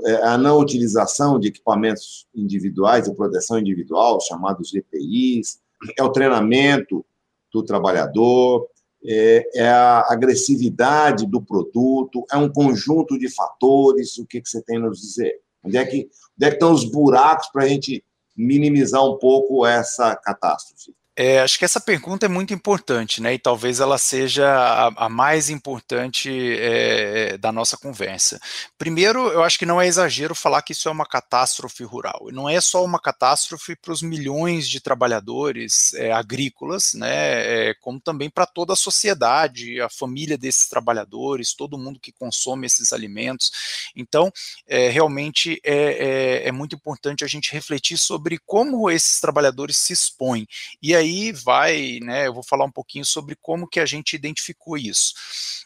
É, 0.06 0.16
a 0.28 0.38
não 0.38 0.60
utilização 0.60 1.40
de 1.40 1.50
equipamentos 1.50 2.28
individuais 2.34 3.06
de 3.06 3.16
proteção 3.16 3.60
individual, 3.60 4.20
chamados 4.22 4.74
EPIs, 4.74 5.60
é 5.98 6.04
o 6.04 6.12
treinamento 6.12 7.06
do 7.52 7.64
trabalhador, 7.64 8.68
É, 9.06 9.44
é, 9.56 9.68
a 9.68 10.06
agressividade 10.14 11.26
do 11.28 11.42
produto? 11.42 12.26
É 12.32 12.38
um 12.38 12.50
conjunto 12.50 13.20
de 13.20 13.28
fatores? 13.28 14.18
O 14.18 14.26
que, 14.26 14.40
que 14.40 14.48
você 14.48 14.62
tem 14.62 14.80
nos 14.80 15.02
dizer? 15.02 15.42
Onde 15.62 15.76
é 15.76 15.86
que, 15.86 16.10
onde 16.38 16.46
é 16.46 16.50
que 16.50 16.56
estão 16.56 16.72
os 16.72 16.86
buracos 16.86 17.50
para 17.52 17.66
a 17.66 17.68
gente 17.68 18.02
minimizar 18.34 19.04
um 19.04 19.18
pouco 19.18 19.66
essa 19.66 20.16
catástrofe? 20.16 20.96
É, 21.16 21.42
acho 21.42 21.60
que 21.60 21.66
essa 21.66 21.80
pergunta 21.80 22.26
é 22.26 22.30
muito 22.30 22.56
importante, 22.56 23.22
né? 23.22 23.36
E 23.36 23.40
talvez 23.40 23.80
ela 23.80 24.00
seja 24.00 24.48
a, 24.50 25.06
a 25.06 25.10
mais 25.10 25.48
importante 25.48 26.32
é, 26.60 27.38
da 27.38 27.52
nossa 27.52 27.78
conversa. 27.78 28.42
Primeiro, 28.80 29.28
eu 29.28 29.44
acho 29.44 29.60
que 29.60 29.66
não 29.66 29.80
é 29.80 29.86
exagero 29.86 30.34
falar 30.34 30.64
que 30.64 30.72
isso 30.72 30.90
é 30.90 30.92
uma 30.92 31.06
catástrofe 31.06 31.84
rural. 31.84 32.30
Não 32.32 32.50
é 32.50 32.60
só 32.60 32.84
uma 32.84 33.00
catástrofe 33.00 33.76
para 33.76 33.94
os 33.94 34.02
milhões 34.02 34.68
de 34.68 34.82
trabalhadores 34.82 35.94
é, 35.94 36.12
agrícolas, 36.12 36.96
né? 36.96 37.70
É, 37.70 37.74
como 37.76 38.00
também 38.00 38.28
para 38.28 38.48
toda 38.48 38.74
a 38.74 38.76
sociedade, 38.76 39.80
a 39.80 39.90
família 39.90 40.36
desses 40.38 40.68
trabalhadores, 40.68 41.54
todo 41.54 41.78
mundo 41.78 42.00
que 42.00 42.12
consome 42.12 42.66
esses 42.66 42.92
alimentos. 42.92 43.52
Então, 43.96 44.32
é, 44.68 44.90
realmente 44.90 45.62
é, 45.64 46.42
é, 46.44 46.48
é 46.48 46.52
muito 46.52 46.76
importante 46.76 47.24
a 47.24 47.28
gente 47.28 47.52
refletir 47.52 48.00
sobre 48.00 48.40
como 48.48 48.90
esses 48.90 49.20
trabalhadores 49.20 49.78
se 49.78 49.94
expõem. 49.94 50.48
E 50.82 50.96
aí 50.96 51.03
aí 51.04 51.32
vai, 51.32 52.00
né, 52.02 52.28
eu 52.28 52.34
vou 52.34 52.44
falar 52.44 52.66
um 52.66 52.72
pouquinho 52.72 53.06
sobre 53.06 53.36
como 53.36 53.68
que 53.68 53.80
a 53.80 53.86
gente 53.86 54.16
identificou 54.16 54.78
isso. 54.78 55.14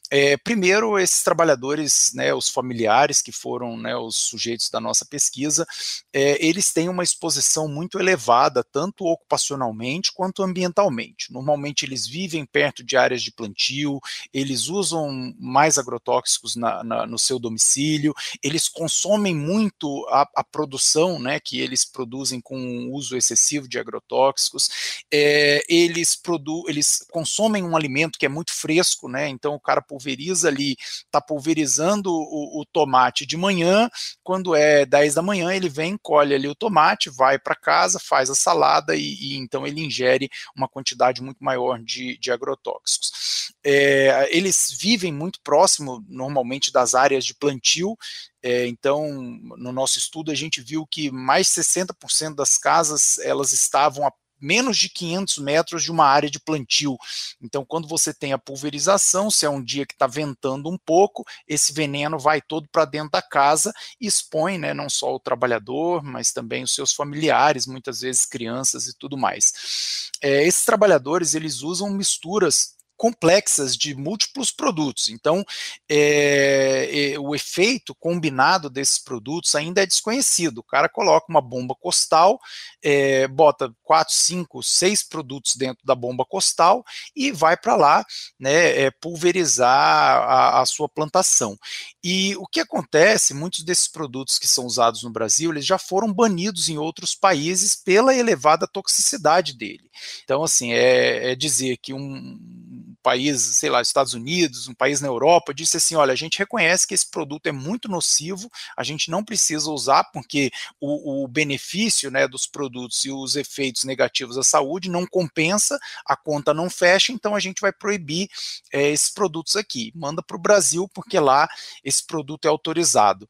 É, 0.09 0.37
primeiro, 0.37 0.97
esses 0.97 1.21
trabalhadores, 1.21 2.13
né, 2.13 2.33
os 2.33 2.47
familiares 2.47 3.21
que 3.21 3.31
foram 3.31 3.75
né, 3.75 3.95
os 3.95 4.15
sujeitos 4.15 4.69
da 4.69 4.79
nossa 4.79 5.05
pesquisa, 5.05 5.67
é, 6.13 6.45
eles 6.45 6.71
têm 6.71 6.87
uma 6.87 7.03
exposição 7.03 7.67
muito 7.67 7.99
elevada, 7.99 8.63
tanto 8.63 9.05
ocupacionalmente 9.05 10.13
quanto 10.13 10.43
ambientalmente. 10.43 11.31
Normalmente 11.31 11.85
eles 11.85 12.07
vivem 12.07 12.45
perto 12.45 12.85
de 12.85 12.95
áreas 12.95 13.21
de 13.21 13.33
plantio, 13.33 13.99
eles 14.33 14.69
usam 14.69 15.33
mais 15.37 15.77
agrotóxicos 15.77 16.55
na, 16.55 16.83
na, 16.83 17.05
no 17.05 17.19
seu 17.19 17.37
domicílio, 17.37 18.13
eles 18.41 18.69
consomem 18.69 19.35
muito 19.35 20.05
a, 20.09 20.27
a, 20.35 20.43
produção 20.43 21.19
né, 21.19 21.37
que 21.39 21.59
eles 21.59 21.83
produzem 21.83 22.39
com 22.39 22.57
o 22.57 22.93
uso 22.93 23.17
excessivo 23.17 23.67
de 23.67 23.77
agrotóxicos, 23.77 25.03
é, 25.11 25.26
eles, 25.67 26.15
produ 26.15 26.63
eles 26.67 27.05
consomem 27.11 27.63
um 27.63 27.75
alimento 27.75 28.17
que 28.17 28.25
é 28.25 28.29
muito 28.29 28.53
fresco, 28.53 29.07
né, 29.07 29.27
então 29.27 29.53
o 29.53 29.59
cara 29.59 29.81
pulveriza 29.81 30.47
ali, 30.47 30.75
está 31.05 31.21
pulverizando 31.21 32.11
o, 32.11 32.61
o, 32.61 32.65
tomate 32.65 33.25
de 33.25 33.37
manhã, 33.37 33.89
quando 34.23 34.55
é 34.55 34.85
10 34.85 35.15
da 35.15 35.21
manhã, 35.21 35.53
ele 35.53 35.69
vem, 35.69 35.97
colhe 35.97 36.33
ali 36.33 36.47
o 36.47 36.55
tomate, 36.55 37.09
vai 37.09 37.39
para 37.39 37.55
casa, 37.55 37.99
faz 37.99 38.29
a 38.29 38.35
salada 38.35 38.95
e, 38.95 39.15
e, 39.15 39.37
então 39.37 39.65
ele 39.65 39.81
ingere 39.81 40.29
uma 40.55 40.67
quantidade 40.67 41.21
muito 41.21 41.43
maior 41.43 41.79
de, 41.79 42.17
de 42.17 42.31
agrotóxicos. 42.31 43.51
É, 43.63 44.27
eles 44.35 44.75
vivem 44.79 45.11
muito 45.11 45.39
próximo, 45.43 46.03
normalmente, 46.07 46.71
das 46.71 46.95
áreas 46.95 47.25
de 47.25 47.33
plantio, 47.33 47.97
é, 48.41 48.67
então, 48.67 49.11
no 49.57 49.71
nosso 49.71 49.97
estudo, 49.97 50.31
a 50.31 50.35
gente 50.35 50.61
viu 50.61 50.85
que 50.85 51.11
mais 51.11 51.47
de 51.47 51.53
60% 51.53 52.35
das 52.35 52.57
casas 52.57 53.17
elas 53.19 53.51
estavam 53.51 54.05
a 54.05 54.11
menos 54.39 54.77
de 54.77 54.89
500 54.89 55.37
metros 55.39 55.83
de 55.83 55.91
uma 55.91 56.05
área 56.05 56.29
de 56.29 56.39
plantio. 56.39 56.97
Então, 57.41 57.65
quando 57.65 57.87
você 57.87 58.13
tem 58.13 58.33
a 58.33 58.37
pulverização, 58.37 59.29
se 59.29 59.45
é 59.45 59.49
um 59.49 59.63
dia 59.63 59.85
que 59.85 59.93
está 59.93 60.07
ventando 60.07 60.69
um 60.69 60.77
pouco, 60.77 61.25
esse 61.47 61.73
veneno 61.73 62.17
vai 62.17 62.41
todo 62.41 62.67
para 62.71 62.85
dentro 62.85 63.11
da 63.11 63.21
casa 63.21 63.73
e 63.99 64.07
expõe 64.07 64.57
né, 64.57 64.73
não 64.73 64.89
só 64.89 65.13
o 65.13 65.19
trabalhador, 65.19 66.03
mas 66.03 66.31
também 66.31 66.63
os 66.63 66.73
seus 66.73 66.93
familiares, 66.93 67.67
muitas 67.67 68.01
vezes 68.01 68.25
crianças 68.25 68.87
e 68.87 68.97
tudo 68.97 69.17
mais. 69.17 70.11
É, 70.21 70.43
esses 70.45 70.65
trabalhadores, 70.65 71.33
eles 71.33 71.61
usam 71.61 71.89
misturas 71.89 72.76
complexas 72.97 73.77
de 73.77 73.95
múltiplos 73.95 74.51
produtos. 74.51 75.09
Então, 75.09 75.45
é, 75.87 77.13
é, 77.13 77.19
o 77.19 77.35
efeito 77.35 77.95
combinado 77.95 78.69
desses 78.69 78.97
produtos 78.97 79.53
ainda 79.55 79.83
é 79.83 79.85
desconhecido. 79.85 80.57
O 80.57 80.63
cara 80.63 80.89
coloca 80.89 81.27
uma 81.29 81.39
bomba 81.39 81.75
costal, 81.75 82.39
é, 82.83 83.27
bota 83.27 83.71
quatro, 83.83 84.13
cinco, 84.13 84.63
seis 84.63 85.03
produtos 85.03 85.55
dentro 85.55 85.85
da 85.85 85.93
bomba 85.93 86.25
costal 86.25 86.83
e 87.15 87.31
vai 87.31 87.55
para 87.55 87.75
lá 87.75 88.05
né, 88.39 88.81
é, 88.81 88.91
pulverizar 88.91 89.69
a, 89.69 90.61
a, 90.61 90.65
sua 90.65 90.89
plantação. 90.89 91.57
E 92.03 92.35
o 92.37 92.47
que 92.47 92.59
acontece, 92.59 93.33
muitos 93.33 93.63
desses 93.63 93.87
produtos 93.87 94.39
que 94.39 94.47
são 94.47 94.65
usados 94.65 95.03
no 95.03 95.11
Brasil, 95.11 95.51
eles 95.51 95.65
já 95.65 95.77
foram 95.77 96.11
banidos 96.11 96.67
em 96.67 96.77
outros 96.77 97.13
países 97.13 97.75
pela 97.75 98.15
elevada 98.15 98.67
toxicidade 98.67 99.55
dele. 99.55 99.89
Então, 100.23 100.43
assim, 100.43 100.73
é, 100.73 101.31
é 101.31 101.35
dizer 101.35 101.77
que 101.77 101.93
um 101.93 102.66
país, 103.07 103.41
sei 103.55 103.69
lá, 103.69 103.81
Estados 103.81 104.13
Unidos, 104.13 104.67
um 104.67 104.73
país 104.73 104.99
na 104.99 105.07
Europa, 105.07 105.53
disse 105.53 105.77
assim: 105.77 105.95
olha, 105.95 106.11
a 106.11 106.15
gente 106.15 106.37
reconhece 106.37 106.85
que 106.85 106.93
esse 106.93 107.09
produto 107.09 107.47
é 107.47 107.53
muito 107.53 107.87
nocivo, 107.87 108.51
a 108.75 108.83
gente 108.83 109.09
não 109.09 109.23
precisa 109.23 109.71
usar, 109.71 110.03
porque 110.11 110.51
o, 110.77 111.23
o 111.23 111.27
benefício 111.27 112.11
né, 112.11 112.27
dos 112.27 112.45
produtos 112.45 113.05
e 113.05 113.11
os 113.11 113.37
efeitos 113.37 113.85
negativos 113.85 114.37
à 114.37 114.43
saúde 114.43 114.89
não 114.89 115.07
compensa, 115.07 115.79
a 116.05 116.17
conta 116.17 116.53
não 116.53 116.69
fecha, 116.69 117.13
então 117.13 117.33
a 117.33 117.39
gente 117.39 117.61
vai 117.61 117.71
proibir 117.71 118.27
é, 118.73 118.89
esses 118.89 119.09
produtos 119.09 119.55
aqui. 119.55 119.93
Manda 119.95 120.21
para 120.21 120.35
o 120.35 120.41
Brasil, 120.41 120.89
porque 120.93 121.17
lá 121.17 121.47
esse 121.85 122.05
produto 122.05 122.43
é 122.43 122.49
autorizado. 122.49 123.25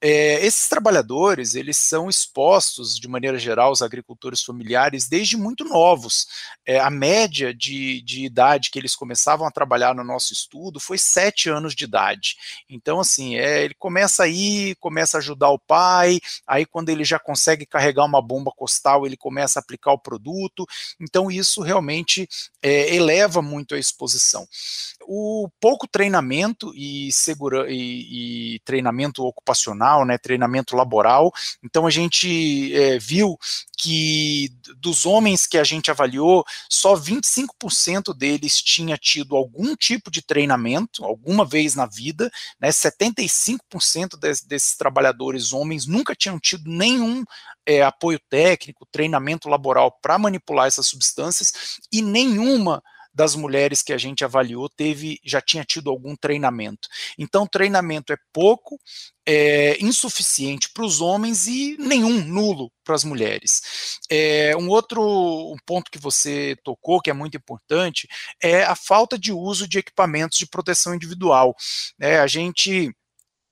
É, 0.00 0.46
esses 0.46 0.68
trabalhadores, 0.68 1.56
eles 1.56 1.76
são 1.76 2.08
expostos, 2.08 2.96
de 2.96 3.08
maneira 3.08 3.40
geral, 3.40 3.72
os 3.72 3.82
agricultores 3.82 4.44
familiares, 4.44 5.08
desde 5.08 5.36
muito 5.36 5.64
novos. 5.64 6.28
É, 6.64 6.78
a 6.78 6.90
média 6.90 7.52
de, 7.52 8.00
de 8.02 8.24
idade 8.24 8.70
que 8.70 8.78
eles 8.78 8.94
começaram 8.94 9.15
começavam 9.16 9.46
a 9.46 9.50
trabalhar 9.50 9.94
no 9.94 10.04
nosso 10.04 10.34
estudo 10.34 10.78
foi 10.78 10.98
sete 10.98 11.48
anos 11.48 11.74
de 11.74 11.84
idade. 11.84 12.36
Então, 12.68 13.00
assim, 13.00 13.36
é, 13.36 13.64
ele 13.64 13.74
começa 13.74 14.24
aí, 14.24 14.74
começa 14.74 15.16
a 15.16 15.20
ajudar 15.20 15.48
o 15.48 15.58
pai, 15.58 16.20
aí 16.46 16.66
quando 16.66 16.90
ele 16.90 17.02
já 17.02 17.18
consegue 17.18 17.64
carregar 17.64 18.04
uma 18.04 18.20
bomba 18.20 18.52
costal, 18.54 19.06
ele 19.06 19.16
começa 19.16 19.58
a 19.58 19.62
aplicar 19.62 19.92
o 19.92 19.98
produto. 19.98 20.66
Então, 21.00 21.30
isso 21.30 21.62
realmente 21.62 22.28
é, 22.62 22.94
eleva 22.94 23.40
muito 23.40 23.74
a 23.74 23.78
exposição. 23.78 24.46
O 25.08 25.48
pouco 25.60 25.86
treinamento 25.86 26.72
e, 26.74 27.12
segura, 27.12 27.70
e, 27.70 28.56
e 28.56 28.58
treinamento 28.60 29.24
ocupacional, 29.24 30.04
né, 30.04 30.18
treinamento 30.18 30.74
laboral, 30.74 31.32
então 31.62 31.86
a 31.86 31.90
gente 31.90 32.74
é, 32.74 32.98
viu 32.98 33.38
que 33.78 34.52
dos 34.78 35.06
homens 35.06 35.46
que 35.46 35.58
a 35.58 35.62
gente 35.62 35.90
avaliou, 35.90 36.44
só 36.68 36.96
25% 36.96 38.12
deles 38.16 38.60
tinha 38.60 38.96
tido 38.96 39.36
algum 39.36 39.76
tipo 39.76 40.10
de 40.10 40.22
treinamento, 40.22 41.04
alguma 41.04 41.44
vez 41.44 41.76
na 41.76 41.86
vida, 41.86 42.28
né, 42.58 42.70
75% 42.70 44.18
des, 44.18 44.42
desses 44.42 44.76
trabalhadores 44.76 45.52
homens 45.52 45.86
nunca 45.86 46.16
tinham 46.16 46.40
tido 46.40 46.68
nenhum 46.68 47.22
é, 47.64 47.82
apoio 47.82 48.20
técnico, 48.28 48.86
treinamento 48.90 49.48
laboral 49.48 49.92
para 50.02 50.18
manipular 50.18 50.66
essas 50.66 50.86
substâncias, 50.86 51.78
e 51.92 52.02
nenhuma 52.02 52.82
das 53.16 53.34
mulheres 53.34 53.82
que 53.82 53.94
a 53.94 53.98
gente 53.98 54.22
avaliou 54.22 54.68
teve 54.68 55.18
já 55.24 55.40
tinha 55.40 55.64
tido 55.64 55.88
algum 55.88 56.14
treinamento. 56.14 56.86
Então, 57.18 57.46
treinamento 57.46 58.12
é 58.12 58.16
pouco, 58.30 58.78
é 59.24 59.82
insuficiente 59.82 60.68
para 60.68 60.84
os 60.84 61.00
homens 61.00 61.46
e 61.46 61.78
nenhum 61.78 62.22
nulo 62.22 62.70
para 62.84 62.94
as 62.94 63.04
mulheres. 63.04 63.98
É, 64.10 64.54
um 64.58 64.68
outro 64.68 65.56
ponto 65.64 65.90
que 65.90 65.98
você 65.98 66.56
tocou, 66.62 67.00
que 67.00 67.08
é 67.08 67.14
muito 67.14 67.38
importante, 67.38 68.06
é 68.40 68.64
a 68.64 68.76
falta 68.76 69.18
de 69.18 69.32
uso 69.32 69.66
de 69.66 69.78
equipamentos 69.78 70.38
de 70.38 70.46
proteção 70.46 70.94
individual. 70.94 71.56
É, 71.98 72.18
a 72.18 72.26
gente 72.26 72.94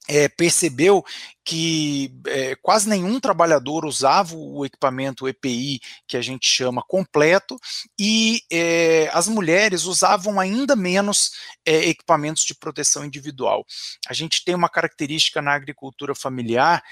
é, 0.06 0.28
percebeu 0.28 1.02
que 1.44 2.10
é, 2.26 2.56
quase 2.62 2.88
nenhum 2.88 3.20
trabalhador 3.20 3.84
usava 3.84 4.34
o 4.34 4.64
equipamento 4.64 5.28
EPI, 5.28 5.80
que 6.06 6.16
a 6.16 6.22
gente 6.22 6.46
chama 6.46 6.82
completo, 6.88 7.58
e 7.98 8.40
é, 8.50 9.10
as 9.12 9.28
mulheres 9.28 9.84
usavam 9.84 10.40
ainda 10.40 10.74
menos 10.74 11.32
é, 11.66 11.88
equipamentos 11.88 12.44
de 12.44 12.54
proteção 12.54 13.04
individual. 13.04 13.64
A 14.08 14.14
gente 14.14 14.44
tem 14.44 14.54
uma 14.54 14.68
característica 14.68 15.42
na 15.42 15.52
agricultura 15.52 16.14
familiar 16.14 16.82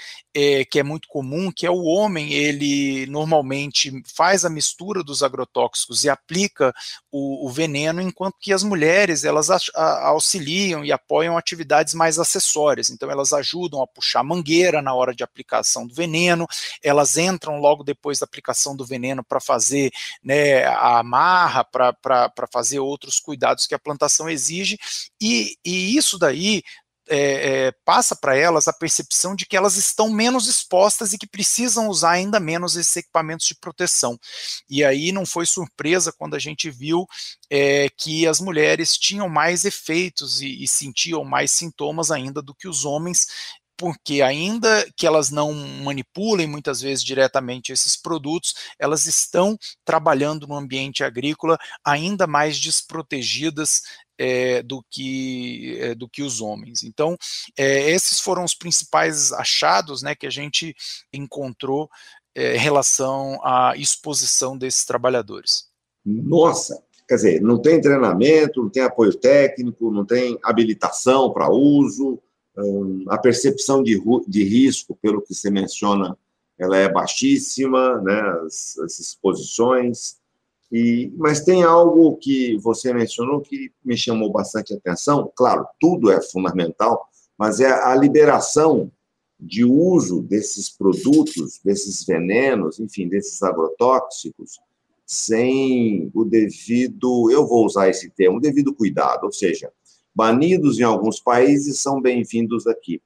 que 0.69 0.79
é 0.79 0.83
muito 0.83 1.07
comum, 1.07 1.51
que 1.51 1.65
é 1.65 1.69
o 1.69 1.83
homem, 1.83 2.33
ele 2.33 3.05
normalmente 3.05 3.91
faz 4.15 4.43
a 4.43 4.49
mistura 4.49 5.03
dos 5.03 5.21
agrotóxicos 5.21 6.03
e 6.03 6.09
aplica 6.09 6.73
o, 7.11 7.47
o 7.47 7.51
veneno, 7.51 8.01
enquanto 8.01 8.35
que 8.39 8.51
as 8.51 8.63
mulheres, 8.63 9.23
elas 9.23 9.49
a, 9.49 9.57
a, 9.75 10.07
auxiliam 10.07 10.83
e 10.83 10.91
apoiam 10.91 11.37
atividades 11.37 11.93
mais 11.93 12.17
acessórias, 12.17 12.89
então 12.89 13.09
elas 13.09 13.31
ajudam 13.33 13.81
a 13.81 13.87
puxar 13.87 14.23
mangueira 14.43 14.81
na 14.81 14.93
hora 14.93 15.15
de 15.15 15.23
aplicação 15.23 15.87
do 15.87 15.95
veneno, 15.95 16.45
elas 16.83 17.17
entram 17.17 17.59
logo 17.59 17.83
depois 17.83 18.19
da 18.19 18.25
aplicação 18.25 18.75
do 18.75 18.85
veneno 18.85 19.23
para 19.23 19.39
fazer 19.39 19.91
né, 20.21 20.65
a 20.65 20.99
amarra, 20.99 21.63
para 21.63 22.47
fazer 22.51 22.79
outros 22.79 23.19
cuidados 23.19 23.65
que 23.65 23.73
a 23.73 23.79
plantação 23.79 24.29
exige, 24.29 24.77
e, 25.21 25.55
e 25.63 25.95
isso 25.95 26.19
daí 26.19 26.61
é, 27.09 27.67
é, 27.67 27.71
passa 27.83 28.15
para 28.15 28.35
elas 28.35 28.67
a 28.67 28.73
percepção 28.73 29.35
de 29.35 29.45
que 29.45 29.57
elas 29.57 29.75
estão 29.75 30.09
menos 30.09 30.47
expostas 30.47 31.11
e 31.11 31.17
que 31.17 31.27
precisam 31.27 31.89
usar 31.89 32.11
ainda 32.11 32.39
menos 32.39 32.75
esses 32.75 32.95
equipamentos 32.95 33.45
de 33.45 33.55
proteção. 33.55 34.17
E 34.69 34.83
aí 34.83 35.11
não 35.11 35.25
foi 35.25 35.45
surpresa 35.45 36.13
quando 36.13 36.35
a 36.35 36.39
gente 36.39 36.69
viu 36.69 37.05
é, 37.49 37.89
que 37.89 38.25
as 38.25 38.39
mulheres 38.39 38.97
tinham 38.97 39.27
mais 39.27 39.65
efeitos 39.65 40.41
e, 40.41 40.63
e 40.63 40.67
sentiam 40.67 41.25
mais 41.25 41.51
sintomas 41.51 42.09
ainda 42.09 42.41
do 42.41 42.55
que 42.55 42.67
os 42.67 42.85
homens 42.85 43.27
porque 43.77 44.21
ainda 44.21 44.85
que 44.95 45.05
elas 45.05 45.29
não 45.29 45.53
manipulem 45.53 46.47
muitas 46.47 46.81
vezes 46.81 47.03
diretamente 47.03 47.71
esses 47.71 47.95
produtos, 47.95 48.53
elas 48.79 49.05
estão 49.05 49.57
trabalhando 49.83 50.47
no 50.47 50.55
ambiente 50.55 51.03
agrícola 51.03 51.57
ainda 51.83 52.27
mais 52.27 52.59
desprotegidas 52.59 53.81
é, 54.17 54.61
do, 54.61 54.83
que, 54.89 55.77
é, 55.79 55.95
do 55.95 56.07
que 56.07 56.21
os 56.21 56.39
homens. 56.39 56.83
Então, 56.83 57.17
é, 57.57 57.89
esses 57.89 58.19
foram 58.19 58.43
os 58.43 58.53
principais 58.53 59.31
achados 59.33 60.01
né, 60.01 60.15
que 60.15 60.27
a 60.27 60.31
gente 60.31 60.75
encontrou 61.11 61.89
em 62.35 62.57
relação 62.57 63.39
à 63.43 63.73
exposição 63.77 64.57
desses 64.57 64.85
trabalhadores. 64.85 65.65
Nossa! 66.03 66.83
Quer 67.07 67.15
dizer, 67.15 67.41
não 67.41 67.61
tem 67.61 67.81
treinamento, 67.81 68.63
não 68.63 68.69
tem 68.69 68.81
apoio 68.81 69.13
técnico, 69.13 69.91
não 69.91 70.05
tem 70.05 70.39
habilitação 70.41 71.31
para 71.31 71.51
uso, 71.51 72.19
hum, 72.57 73.05
a 73.07 73.17
percepção 73.17 73.83
de, 73.83 74.01
de 74.27 74.43
risco, 74.43 74.97
pelo 75.01 75.21
que 75.21 75.33
você 75.33 75.49
menciona, 75.49 76.17
ela 76.57 76.77
é 76.77 76.91
baixíssima, 76.91 78.01
né, 78.01 78.21
as, 78.45 78.77
as 78.79 78.99
exposições, 78.99 80.17
e, 80.71 81.13
mas 81.17 81.41
tem 81.41 81.61
algo 81.61 82.17
que 82.17 82.57
você 82.57 82.91
mencionou 82.91 83.41
que 83.41 83.71
me 83.85 83.95
chamou 83.95 84.31
bastante 84.31 84.73
atenção. 84.73 85.31
Claro, 85.35 85.67
tudo 85.79 86.11
é 86.11 86.19
fundamental, 86.19 87.07
mas 87.37 87.59
é 87.59 87.71
a 87.71 87.95
liberação 87.95 88.91
de 89.39 89.63
uso 89.63 90.21
desses 90.21 90.69
produtos, 90.69 91.59
desses 91.63 92.03
venenos, 92.03 92.79
enfim, 92.79 93.07
desses 93.07 93.43
agrotóxicos, 93.43 94.59
sem 95.05 96.09
o 96.13 96.23
devido, 96.23 97.29
eu 97.29 97.45
vou 97.45 97.65
usar 97.65 97.89
esse 97.89 98.09
termo, 98.09 98.39
devido 98.39 98.73
cuidado, 98.73 99.25
ou 99.25 99.31
seja, 99.31 99.71
banidos 100.13 100.79
em 100.79 100.83
alguns 100.83 101.19
países 101.19 101.79
são 101.79 102.01
bem-vindos 102.01 102.67
aqui. 102.67 103.01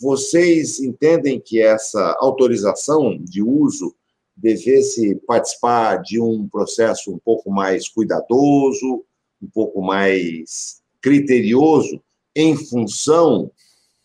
Vocês 0.00 0.80
entendem 0.80 1.40
que 1.40 1.60
essa 1.60 2.16
autorização 2.20 3.18
de 3.18 3.42
uso 3.42 3.94
devesse 4.36 5.16
participar 5.26 5.96
de 6.02 6.20
um 6.20 6.48
processo 6.48 7.12
um 7.12 7.18
pouco 7.18 7.50
mais 7.50 7.88
cuidadoso, 7.88 9.04
um 9.42 9.48
pouco 9.52 9.82
mais 9.82 10.80
criterioso, 11.02 12.02
em 12.34 12.56
função 12.56 13.50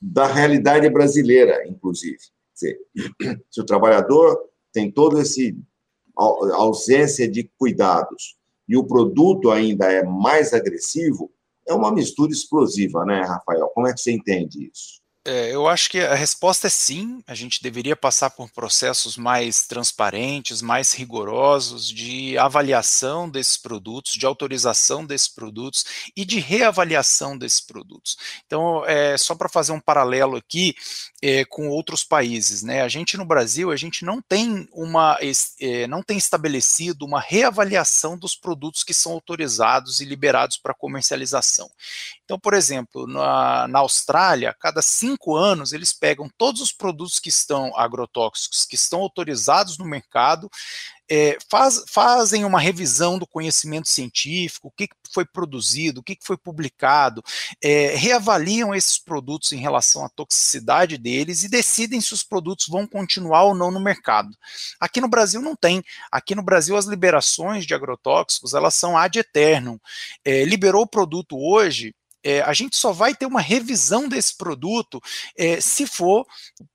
da 0.01 0.25
realidade 0.25 0.89
brasileira, 0.89 1.67
inclusive. 1.67 2.17
Se, 2.53 2.77
o 3.62 3.65
trabalhador 3.65 4.38
tem 4.71 4.91
toda 4.91 5.21
essa 5.21 5.41
ausência 6.15 7.27
de 7.27 7.49
cuidados 7.58 8.38
e 8.67 8.77
o 8.77 8.84
produto 8.84 9.51
ainda 9.51 9.91
é 9.91 10.03
mais 10.03 10.53
agressivo, 10.53 11.32
é 11.67 11.73
uma 11.73 11.91
mistura 11.91 12.32
explosiva, 12.32 13.06
né, 13.06 13.21
Rafael? 13.21 13.69
Como 13.73 13.88
é 13.88 13.93
que 13.93 13.99
você 13.99 14.12
entende 14.12 14.69
isso? 14.71 15.02
É, 15.25 15.55
eu 15.55 15.69
acho 15.69 15.89
que 15.89 16.01
a 16.01 16.15
resposta 16.15 16.67
é 16.67 16.69
sim. 16.69 17.23
A 17.25 17.33
gente 17.33 17.63
deveria 17.63 17.95
passar 17.95 18.29
por 18.31 18.51
processos 18.51 19.15
mais 19.15 19.65
transparentes, 19.65 20.62
mais 20.62 20.93
rigorosos 20.93 21.88
de 21.88 22.38
avaliação 22.38 23.29
desses 23.29 23.55
produtos, 23.55 24.13
de 24.13 24.25
autorização 24.25 25.05
desses 25.05 25.29
produtos 25.29 25.86
e 26.15 26.25
de 26.25 26.39
reavaliação 26.39 27.38
desses 27.38 27.62
produtos. 27.62 28.17
Então, 28.45 28.86
é, 28.86 29.17
só 29.17 29.33
para 29.33 29.47
fazer 29.47 29.71
um 29.71 29.79
paralelo 29.79 30.36
aqui 30.36 30.75
é, 31.21 31.45
com 31.45 31.69
outros 31.69 32.03
países, 32.03 32.62
né? 32.62 32.81
A 32.81 32.89
gente 32.89 33.15
no 33.15 33.23
Brasil 33.23 33.71
a 33.71 33.77
gente 33.77 34.03
não 34.03 34.21
tem 34.21 34.67
uma 34.73 35.17
é, 35.62 35.88
não 35.88 36.03
tem 36.03 36.17
estabelecido 36.17 37.05
uma 37.05 37.21
reavaliação 37.21 38.17
dos 38.17 38.36
produtos 38.36 38.83
que 38.83 38.93
são 38.93 39.13
autorizados 39.13 40.01
e 40.01 40.05
liberados 40.05 40.57
para 40.57 40.73
comercialização. 40.73 41.71
Então, 42.25 42.38
por 42.38 42.53
exemplo, 42.53 43.07
na, 43.07 43.67
na 43.69 43.79
Austrália, 43.79 44.53
cada 44.59 44.81
cinco 44.81 45.12
anos 45.36 45.73
eles 45.73 45.93
pegam 45.93 46.30
todos 46.38 46.62
os 46.62 46.71
produtos 46.71 47.19
que 47.19 47.30
estão 47.30 47.76
agrotóxicos, 47.78 48.65
que 48.65 48.76
estão 48.76 49.02
autorizados 49.02 49.78
no 49.78 49.86
mercado, 49.86 50.49
é, 51.10 51.38
faz, 51.49 51.84
fazem 51.88 52.45
uma 52.45 52.60
revisão 52.60 53.19
do 53.19 53.28
conhecimento 53.28 53.89
científico, 53.89 54.69
o 54.69 54.71
que, 54.71 54.88
foi 55.13 55.26
produzido, 55.26 55.99
o 55.99 56.04
que, 56.04 56.17
foi 56.21 56.38
publicado, 56.38 57.21
é, 57.62 57.95
reavaliam 57.95 58.73
esses 58.73 58.97
produtos 58.97 59.52
em 59.52 59.58
relação 59.58 60.04
à 60.06 60.10
toxicidade 60.10 60.97
deles 60.97 61.43
e 61.43 61.49
decidem 61.49 62.02
se 62.02 62.13
os 62.13 62.23
produtos 62.23 62.67
vão 62.67 62.88
continuar 62.88 63.43
ou 63.43 63.54
não 63.54 63.69
no 63.69 63.80
mercado. 63.80 64.36
Aqui 64.80 64.99
no 64.99 65.08
Brasil 65.08 65.41
não 65.41 65.56
tem. 65.56 65.84
Aqui 66.12 66.34
no 66.34 66.41
Brasil 66.41 66.76
as 66.76 66.86
liberações 66.86 67.65
de 67.65 67.73
agrotóxicos 67.73 68.54
elas 68.54 68.73
são 68.73 68.97
ad 68.97 69.19
eternum. 69.19 69.78
É, 70.23 70.43
liberou 70.45 70.84
o 70.84 70.88
produto 70.88 71.38
hoje, 71.38 71.93
é, 72.23 72.41
a 72.41 72.53
gente 72.53 72.75
só 72.75 72.91
vai 72.91 73.13
ter 73.13 73.25
uma 73.25 73.41
revisão 73.41 74.07
desse 74.07 74.38
produto 74.38 75.01
é, 75.38 75.59
se 75.59 75.86
for 75.86 76.25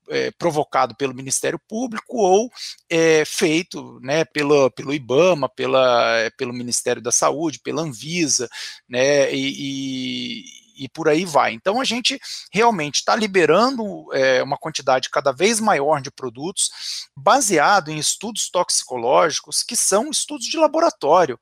é, 0.08 0.30
provocado 0.32 0.94
pelo 0.94 1.14
Ministério 1.14 1.58
Público 1.68 2.18
ou 2.18 2.50
é, 2.88 3.24
feito 3.24 3.98
né, 4.00 4.24
pelo, 4.24 4.70
pelo 4.70 4.92
IBAMA, 4.92 5.48
pela, 5.48 6.30
pelo 6.36 6.52
Ministério 6.52 7.02
da 7.02 7.12
Saúde, 7.12 7.60
pela 7.60 7.82
Anvisa, 7.82 8.48
né, 8.88 9.32
e, 9.34 10.44
e 10.44 10.68
e 10.78 10.88
por 10.88 11.08
aí 11.08 11.24
vai. 11.24 11.52
Então 11.52 11.80
a 11.80 11.84
gente 11.84 12.20
realmente 12.52 12.96
está 12.96 13.16
liberando 13.16 14.06
é, 14.14 14.42
uma 14.42 14.56
quantidade 14.56 15.10
cada 15.10 15.32
vez 15.32 15.58
maior 15.58 16.00
de 16.00 16.10
produtos 16.10 16.70
baseado 17.16 17.90
em 17.90 17.98
estudos 17.98 18.48
toxicológicos 18.48 19.62
que 19.62 19.74
são 19.74 20.08
estudos 20.08 20.46
de 20.46 20.56
laboratório. 20.56 21.38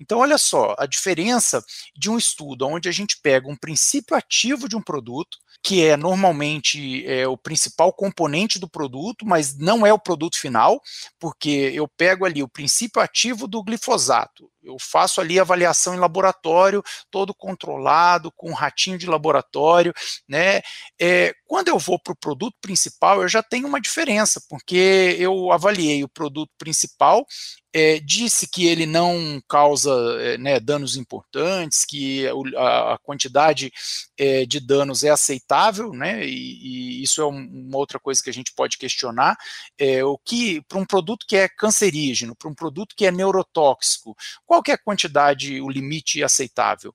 Então, 0.00 0.18
olha 0.18 0.38
só, 0.38 0.74
a 0.78 0.86
diferença 0.86 1.62
de 1.94 2.08
um 2.10 2.16
estudo 2.16 2.66
onde 2.66 2.88
a 2.88 2.92
gente 2.92 3.18
pega 3.22 3.48
um 3.48 3.56
princípio 3.56 4.16
ativo 4.16 4.68
de 4.68 4.74
um 4.74 4.80
produto, 4.82 5.38
que 5.62 5.84
é 5.84 5.96
normalmente 5.96 7.06
é, 7.06 7.28
o 7.28 7.36
principal 7.36 7.92
componente 7.92 8.58
do 8.58 8.68
produto, 8.68 9.26
mas 9.26 9.58
não 9.58 9.84
é 9.86 9.92
o 9.92 9.98
produto 9.98 10.38
final, 10.38 10.80
porque 11.18 11.70
eu 11.74 11.86
pego 11.86 12.24
ali 12.24 12.42
o 12.42 12.48
princípio 12.48 13.02
ativo 13.02 13.46
do 13.46 13.62
glifosato, 13.62 14.50
eu 14.62 14.76
faço 14.78 15.20
ali 15.20 15.38
avaliação 15.38 15.94
em 15.94 15.98
laboratório, 15.98 16.82
todo 17.10 17.34
controlado, 17.34 18.30
com 18.32 18.50
um 18.50 18.54
ratinho 18.54 18.98
de 18.98 19.06
laboratório, 19.06 19.92
né? 20.28 20.60
É, 21.00 21.34
quando 21.46 21.68
eu 21.68 21.78
vou 21.78 21.98
para 21.98 22.12
o 22.12 22.16
produto 22.16 22.56
principal, 22.60 23.22
eu 23.22 23.28
já 23.28 23.42
tenho 23.42 23.66
uma 23.66 23.80
diferença, 23.80 24.40
porque 24.48 25.16
eu 25.18 25.50
avaliei 25.50 26.04
o 26.04 26.08
produto 26.08 26.50
principal, 26.58 27.26
é, 27.72 28.00
disse 28.00 28.48
que 28.48 28.66
ele 28.66 28.84
não 28.84 29.40
causa 29.48 29.90
é, 30.20 30.38
né, 30.38 30.58
danos 30.58 30.96
importantes, 30.96 31.84
que 31.84 32.26
a, 32.56 32.94
a 32.94 32.98
quantidade 32.98 33.72
é, 34.18 34.44
de 34.44 34.58
danos 34.58 35.04
é 35.04 35.10
aceitável, 35.10 35.92
né? 35.92 36.26
E, 36.26 36.98
e, 37.00 37.02
isso 37.02 37.20
é 37.20 37.24
uma 37.24 37.78
outra 37.78 37.98
coisa 37.98 38.22
que 38.22 38.30
a 38.30 38.32
gente 38.32 38.52
pode 38.54 38.76
questionar. 38.76 39.36
É, 39.78 40.04
o 40.04 40.18
que 40.18 40.60
para 40.62 40.78
um 40.78 40.84
produto 40.84 41.26
que 41.26 41.36
é 41.36 41.48
cancerígeno, 41.48 42.34
para 42.34 42.48
um 42.48 42.54
produto 42.54 42.94
que 42.96 43.06
é 43.06 43.12
neurotóxico, 43.12 44.16
qual 44.44 44.62
que 44.62 44.72
é 44.72 44.74
a 44.74 44.78
quantidade, 44.78 45.60
o 45.60 45.68
limite 45.68 46.22
aceitável? 46.22 46.94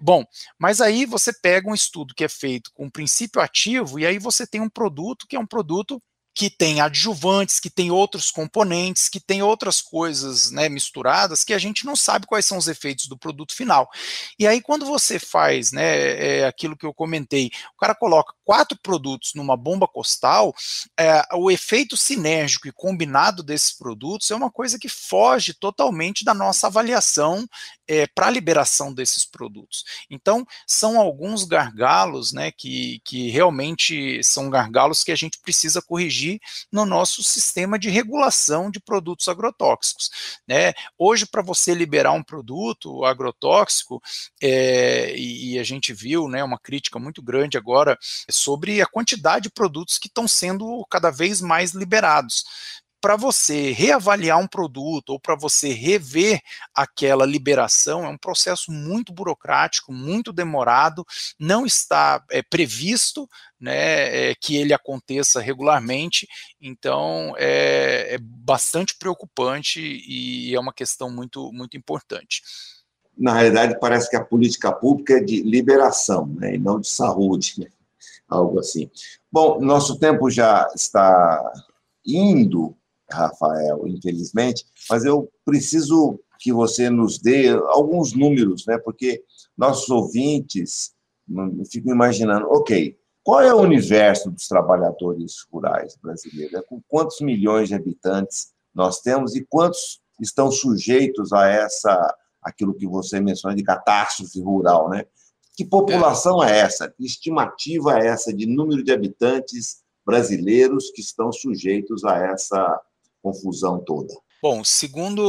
Bom, 0.00 0.24
mas 0.58 0.80
aí 0.80 1.04
você 1.04 1.32
pega 1.32 1.68
um 1.68 1.74
estudo 1.74 2.14
que 2.14 2.24
é 2.24 2.28
feito 2.28 2.70
com 2.72 2.84
um 2.86 2.90
princípio 2.90 3.40
ativo 3.40 3.98
e 3.98 4.06
aí 4.06 4.18
você 4.18 4.46
tem 4.46 4.60
um 4.60 4.68
produto 4.68 5.26
que 5.26 5.34
é 5.34 5.40
um 5.40 5.46
produto 5.46 6.00
que 6.38 6.48
tem 6.48 6.80
adjuvantes, 6.80 7.58
que 7.58 7.68
tem 7.68 7.90
outros 7.90 8.30
componentes, 8.30 9.08
que 9.08 9.18
tem 9.18 9.42
outras 9.42 9.82
coisas 9.82 10.52
né, 10.52 10.68
misturadas 10.68 11.42
que 11.42 11.52
a 11.52 11.58
gente 11.58 11.84
não 11.84 11.96
sabe 11.96 12.28
quais 12.28 12.46
são 12.46 12.56
os 12.56 12.68
efeitos 12.68 13.08
do 13.08 13.18
produto 13.18 13.52
final. 13.52 13.90
E 14.38 14.46
aí, 14.46 14.62
quando 14.62 14.86
você 14.86 15.18
faz 15.18 15.72
né, 15.72 16.38
é 16.38 16.46
aquilo 16.46 16.76
que 16.76 16.86
eu 16.86 16.94
comentei, 16.94 17.50
o 17.74 17.76
cara 17.80 17.92
coloca 17.92 18.32
quatro 18.48 18.78
produtos 18.82 19.34
numa 19.34 19.58
bomba 19.58 19.86
costal, 19.86 20.56
é, 20.98 21.22
o 21.34 21.50
efeito 21.50 21.98
sinérgico 21.98 22.66
e 22.66 22.72
combinado 22.72 23.42
desses 23.42 23.72
produtos 23.72 24.30
é 24.30 24.34
uma 24.34 24.50
coisa 24.50 24.78
que 24.78 24.88
foge 24.88 25.52
totalmente 25.52 26.24
da 26.24 26.32
nossa 26.32 26.66
avaliação 26.66 27.46
é, 27.86 28.06
para 28.06 28.28
a 28.28 28.30
liberação 28.30 28.92
desses 28.92 29.26
produtos. 29.26 29.84
Então, 30.08 30.46
são 30.66 30.98
alguns 30.98 31.44
gargalos 31.44 32.32
né, 32.32 32.50
que, 32.50 33.02
que 33.04 33.28
realmente 33.28 34.22
são 34.22 34.48
gargalos 34.48 35.04
que 35.04 35.12
a 35.12 35.16
gente 35.16 35.38
precisa 35.40 35.82
corrigir 35.82 36.40
no 36.72 36.86
nosso 36.86 37.22
sistema 37.22 37.78
de 37.78 37.90
regulação 37.90 38.70
de 38.70 38.80
produtos 38.80 39.28
agrotóxicos. 39.28 40.10
Né? 40.46 40.72
Hoje, 40.96 41.26
para 41.26 41.42
você 41.42 41.74
liberar 41.74 42.12
um 42.12 42.22
produto 42.22 43.04
agrotóxico, 43.04 44.02
é, 44.40 45.14
e, 45.14 45.52
e, 45.52 45.58
a 45.58 45.62
gente 45.62 45.92
viu 45.92 46.28
né, 46.28 46.42
uma 46.42 46.58
crítica 46.58 46.98
muito 46.98 47.20
grande 47.22 47.58
agora 47.58 47.98
sobre 48.38 48.80
a 48.80 48.86
quantidade 48.86 49.44
de 49.44 49.50
produtos 49.50 49.98
que 49.98 50.08
estão 50.08 50.26
sendo 50.26 50.86
cada 50.90 51.10
vez 51.10 51.40
mais 51.40 51.72
liberados. 51.72 52.44
Para 53.00 53.14
você 53.14 53.70
reavaliar 53.70 54.40
um 54.40 54.48
produto 54.48 55.10
ou 55.10 55.20
para 55.20 55.36
você 55.36 55.72
rever 55.72 56.40
aquela 56.74 57.24
liberação 57.24 58.04
é 58.04 58.08
um 58.08 58.18
processo 58.18 58.72
muito 58.72 59.12
burocrático, 59.12 59.92
muito 59.92 60.32
demorado, 60.32 61.06
não 61.38 61.64
está 61.64 62.24
é, 62.28 62.42
previsto 62.42 63.28
né, 63.60 64.30
é, 64.30 64.34
que 64.34 64.56
ele 64.56 64.72
aconteça 64.72 65.40
regularmente, 65.40 66.26
então 66.60 67.34
é, 67.38 68.14
é 68.14 68.18
bastante 68.20 68.96
preocupante 68.98 69.80
e 69.80 70.52
é 70.52 70.58
uma 70.58 70.72
questão 70.72 71.08
muito, 71.08 71.52
muito 71.52 71.76
importante. 71.76 72.42
Na 73.16 73.34
realidade, 73.34 73.78
parece 73.78 74.10
que 74.10 74.16
a 74.16 74.24
política 74.24 74.72
pública 74.72 75.14
é 75.14 75.20
de 75.20 75.42
liberação, 75.42 76.26
né, 76.26 76.56
e 76.56 76.58
não 76.58 76.80
de 76.80 76.88
saúde, 76.88 77.54
né, 77.58 77.66
algo 78.28 78.58
assim. 78.58 78.90
Bom, 79.30 79.60
nosso 79.60 79.98
tempo 79.98 80.30
já 80.30 80.68
está 80.74 81.42
indo, 82.04 82.76
Rafael, 83.10 83.86
infelizmente, 83.86 84.64
mas 84.90 85.04
eu 85.04 85.30
preciso 85.44 86.20
que 86.38 86.52
você 86.52 86.88
nos 86.88 87.18
dê 87.18 87.48
alguns 87.48 88.12
números, 88.12 88.64
né, 88.66 88.78
porque 88.78 89.22
nossos 89.56 89.88
ouvintes 89.88 90.92
ficam 91.70 91.92
imaginando, 91.92 92.46
ok, 92.48 92.96
qual 93.22 93.42
é 93.42 93.52
o 93.52 93.60
universo 93.60 94.30
dos 94.30 94.46
trabalhadores 94.46 95.46
rurais 95.52 95.96
brasileiros? 96.00 96.62
Com 96.66 96.80
quantos 96.88 97.20
milhões 97.20 97.68
de 97.68 97.74
habitantes 97.74 98.52
nós 98.74 99.00
temos 99.00 99.36
e 99.36 99.44
quantos 99.44 100.00
estão 100.20 100.50
sujeitos 100.50 101.32
a 101.32 101.46
essa 101.46 102.16
aquilo 102.42 102.74
que 102.74 102.86
você 102.86 103.20
mencionou 103.20 103.56
de 103.56 103.62
catástrofe 103.62 104.40
rural, 104.40 104.88
né? 104.88 105.04
Que 105.58 105.64
população 105.64 106.40
é 106.40 106.60
essa? 106.60 106.88
Que 106.88 107.04
estimativa 107.04 107.98
é 107.98 108.06
essa 108.06 108.32
de 108.32 108.46
número 108.46 108.80
de 108.80 108.92
habitantes 108.92 109.78
brasileiros 110.06 110.92
que 110.94 111.00
estão 111.00 111.32
sujeitos 111.32 112.04
a 112.04 112.16
essa 112.16 112.80
confusão 113.20 113.82
toda? 113.84 114.14
Bom, 114.40 114.62
segundo 114.62 115.20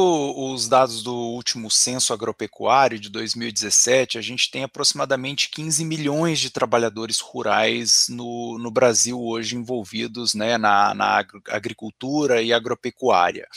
os 0.54 0.68
dados 0.68 1.02
do 1.02 1.16
último 1.16 1.72
censo 1.72 2.14
agropecuário 2.14 3.00
de 3.00 3.10
2017, 3.10 4.20
a 4.20 4.22
gente 4.22 4.52
tem 4.52 4.64
aproximadamente 4.64 5.50
15 5.50 5.84
milhões 5.84 6.38
de 6.38 6.52
trabalhadores 6.52 7.20
rurais 7.20 8.06
no, 8.08 8.60
no 8.60 8.70
Brasil 8.70 9.20
hoje 9.20 9.56
envolvidos 9.56 10.36
né, 10.36 10.60
na, 10.60 10.94
na 10.94 11.26
agricultura 11.48 12.40
e 12.40 12.54
agropecuária 12.54 13.48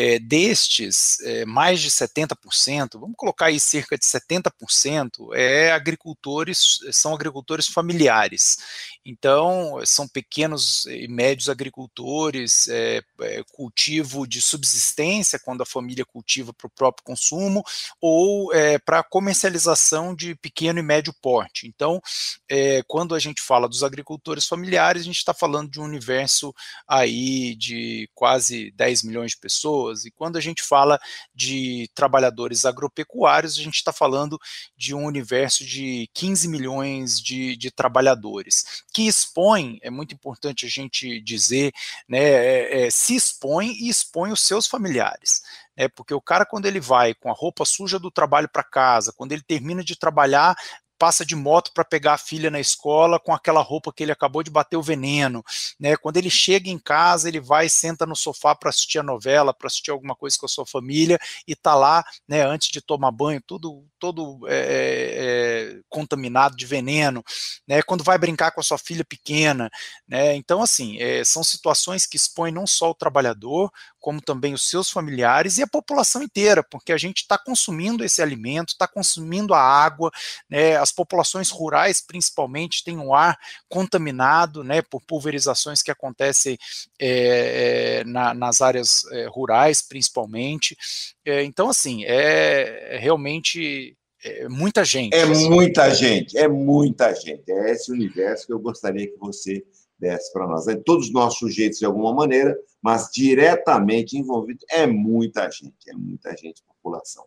é, 0.00 0.18
destes, 0.18 1.20
é, 1.20 1.44
mais 1.44 1.78
de 1.78 1.90
70%, 1.90 2.98
vamos 2.98 3.14
colocar 3.18 3.46
aí 3.46 3.60
cerca 3.60 3.98
de 3.98 4.06
70%, 4.06 5.34
é 5.34 5.72
agricultores, 5.72 6.78
são 6.90 7.14
agricultores 7.14 7.66
familiares. 7.66 8.56
Então, 9.04 9.78
são 9.84 10.08
pequenos 10.08 10.86
e 10.86 11.06
médios 11.06 11.50
agricultores, 11.50 12.66
é, 12.68 13.02
é 13.20 13.42
cultivo 13.52 14.26
de 14.26 14.40
subsistência, 14.40 15.38
quando 15.38 15.62
a 15.62 15.66
família 15.66 16.04
cultiva 16.06 16.54
para 16.54 16.66
o 16.66 16.70
próprio 16.70 17.04
consumo, 17.04 17.62
ou 18.00 18.54
é, 18.54 18.78
para 18.78 19.02
comercialização 19.02 20.14
de 20.14 20.34
pequeno 20.34 20.78
e 20.78 20.82
médio 20.82 21.12
porte. 21.20 21.66
Então, 21.66 22.00
é, 22.48 22.82
quando 22.88 23.14
a 23.14 23.18
gente 23.18 23.42
fala 23.42 23.68
dos 23.68 23.84
agricultores 23.84 24.46
familiares, 24.46 25.02
a 25.02 25.06
gente 25.06 25.18
está 25.18 25.34
falando 25.34 25.70
de 25.70 25.78
um 25.78 25.84
universo 25.84 26.54
aí 26.88 27.54
de 27.54 28.08
quase 28.14 28.70
10 28.70 29.02
milhões 29.02 29.32
de 29.32 29.38
pessoas, 29.38 29.89
pessoas. 29.90 30.04
E 30.04 30.10
quando 30.10 30.36
a 30.36 30.40
gente 30.40 30.62
fala 30.62 30.98
de 31.34 31.90
trabalhadores 31.94 32.64
agropecuários, 32.64 33.58
a 33.58 33.62
gente 33.62 33.76
está 33.76 33.92
falando 33.92 34.38
de 34.76 34.94
um 34.94 35.04
universo 35.04 35.64
de 35.64 36.08
15 36.14 36.48
milhões 36.48 37.20
de, 37.20 37.56
de 37.56 37.70
trabalhadores, 37.70 38.82
que 38.92 39.06
expõe, 39.06 39.78
é 39.82 39.90
muito 39.90 40.14
importante 40.14 40.66
a 40.66 40.68
gente 40.68 41.20
dizer, 41.20 41.72
né, 42.08 42.18
é, 42.18 42.86
é, 42.86 42.90
se 42.90 43.14
expõe 43.14 43.72
e 43.72 43.88
expõe 43.88 44.32
os 44.32 44.40
seus 44.40 44.66
familiares. 44.66 45.42
É 45.76 45.88
porque 45.88 46.12
o 46.12 46.20
cara, 46.20 46.44
quando 46.44 46.66
ele 46.66 46.80
vai 46.80 47.14
com 47.14 47.30
a 47.30 47.34
roupa 47.34 47.64
suja 47.64 47.98
do 47.98 48.10
trabalho 48.10 48.48
para 48.48 48.62
casa, 48.62 49.12
quando 49.16 49.32
ele 49.32 49.42
termina 49.42 49.82
de 49.82 49.96
trabalhar, 49.96 50.54
passa 51.00 51.24
de 51.24 51.34
moto 51.34 51.72
para 51.72 51.82
pegar 51.82 52.12
a 52.12 52.18
filha 52.18 52.50
na 52.50 52.60
escola 52.60 53.18
com 53.18 53.32
aquela 53.32 53.62
roupa 53.62 53.90
que 53.90 54.02
ele 54.02 54.12
acabou 54.12 54.42
de 54.42 54.50
bater 54.50 54.76
o 54.76 54.82
veneno, 54.82 55.42
né? 55.80 55.96
Quando 55.96 56.18
ele 56.18 56.28
chega 56.28 56.68
em 56.68 56.78
casa, 56.78 57.26
ele 57.26 57.40
vai 57.40 57.70
senta 57.70 58.04
no 58.04 58.14
sofá 58.14 58.54
para 58.54 58.68
assistir 58.68 58.98
a 58.98 59.02
novela, 59.02 59.54
para 59.54 59.66
assistir 59.66 59.90
alguma 59.90 60.14
coisa 60.14 60.36
com 60.38 60.44
a 60.44 60.48
sua 60.48 60.66
família 60.66 61.18
e 61.48 61.56
tá 61.56 61.74
lá, 61.74 62.04
né? 62.28 62.42
Antes 62.42 62.68
de 62.68 62.82
tomar 62.82 63.10
banho, 63.12 63.40
tudo 63.46 63.82
todo 63.98 64.46
é, 64.46 64.56
é, 64.56 65.76
é, 65.76 65.80
contaminado 65.88 66.54
de 66.54 66.66
veneno, 66.66 67.24
né? 67.66 67.80
Quando 67.82 68.04
vai 68.04 68.18
brincar 68.18 68.50
com 68.50 68.60
a 68.60 68.64
sua 68.64 68.78
filha 68.78 69.04
pequena, 69.04 69.70
né? 70.06 70.34
Então 70.34 70.60
assim, 70.62 71.00
é, 71.00 71.24
são 71.24 71.42
situações 71.42 72.04
que 72.04 72.16
expõem 72.16 72.52
não 72.52 72.66
só 72.66 72.90
o 72.90 72.94
trabalhador, 72.94 73.72
como 73.98 74.20
também 74.20 74.52
os 74.52 74.68
seus 74.68 74.90
familiares 74.90 75.56
e 75.56 75.62
a 75.62 75.66
população 75.66 76.22
inteira, 76.22 76.62
porque 76.62 76.92
a 76.92 76.98
gente 76.98 77.18
está 77.18 77.38
consumindo 77.38 78.04
esse 78.04 78.20
alimento, 78.20 78.70
está 78.70 78.86
consumindo 78.86 79.54
a 79.54 79.60
água, 79.60 80.10
né, 80.48 80.76
populações 80.92 81.50
rurais, 81.50 82.00
principalmente, 82.00 82.84
têm 82.84 82.98
um 82.98 83.14
ar 83.14 83.38
contaminado 83.68 84.62
né, 84.64 84.82
por 84.82 85.00
pulverizações 85.02 85.82
que 85.82 85.90
acontecem 85.90 86.58
é, 86.98 88.00
é, 88.00 88.04
na, 88.04 88.34
nas 88.34 88.60
áreas 88.60 89.04
é, 89.12 89.26
rurais, 89.28 89.82
principalmente. 89.82 90.76
É, 91.24 91.42
então, 91.44 91.70
assim, 91.70 92.04
é, 92.04 92.96
é 92.96 92.98
realmente 92.98 93.96
é 94.22 94.48
muita 94.48 94.84
gente. 94.84 95.14
É 95.14 95.24
muita 95.24 95.94
gente, 95.94 96.36
é 96.36 96.46
muita 96.46 97.14
gente. 97.14 97.50
É 97.50 97.70
esse 97.70 97.90
universo 97.90 98.46
que 98.46 98.52
eu 98.52 98.58
gostaria 98.58 99.06
que 99.06 99.16
você 99.16 99.64
desse 100.00 100.32
para 100.32 100.46
nós. 100.46 100.64
Todos 100.84 101.12
nós 101.12 101.34
sujeitos 101.34 101.78
de 101.78 101.84
alguma 101.84 102.12
maneira, 102.14 102.56
mas 102.82 103.10
diretamente 103.12 104.16
envolvido 104.16 104.64
é 104.70 104.86
muita 104.86 105.50
gente, 105.50 105.88
é 105.88 105.92
muita 105.92 106.34
gente, 106.36 106.62
população. 106.64 107.24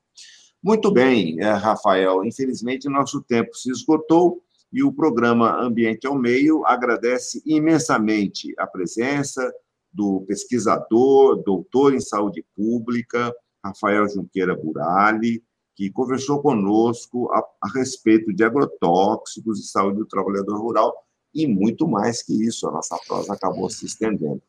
Muito 0.63 0.89
bem, 0.91 1.41
é, 1.41 1.52
Rafael. 1.52 2.23
Infelizmente, 2.23 2.88
nosso 2.88 3.21
tempo 3.21 3.54
se 3.54 3.69
esgotou 3.69 4.41
e 4.71 4.82
o 4.82 4.93
programa 4.93 5.62
Ambiente 5.62 6.08
ao 6.08 6.17
Meio 6.17 6.65
agradece 6.65 7.43
imensamente 7.45 8.54
a 8.58 8.65
presença 8.65 9.54
do 9.91 10.21
pesquisador, 10.21 11.43
doutor 11.43 11.93
em 11.93 11.99
saúde 11.99 12.45
pública, 12.56 13.36
Rafael 13.63 14.08
Junqueira 14.08 14.56
Burali, 14.56 15.43
que 15.76 15.91
conversou 15.91 16.41
conosco 16.41 17.30
a, 17.34 17.43
a 17.62 17.69
respeito 17.78 18.34
de 18.34 18.45
agrotóxicos 18.45 19.60
e 19.60 19.69
saúde 19.69 19.97
do 19.97 20.06
trabalhador 20.06 20.62
rural 20.62 20.93
e 21.36 21.45
muito 21.45 21.86
mais 21.88 22.23
que 22.23 22.34
isso. 22.47 22.69
A 22.69 22.71
nossa 22.71 22.97
prosa 23.06 23.34
acabou 23.34 23.69
se 23.69 23.86
estendendo. 23.86 24.41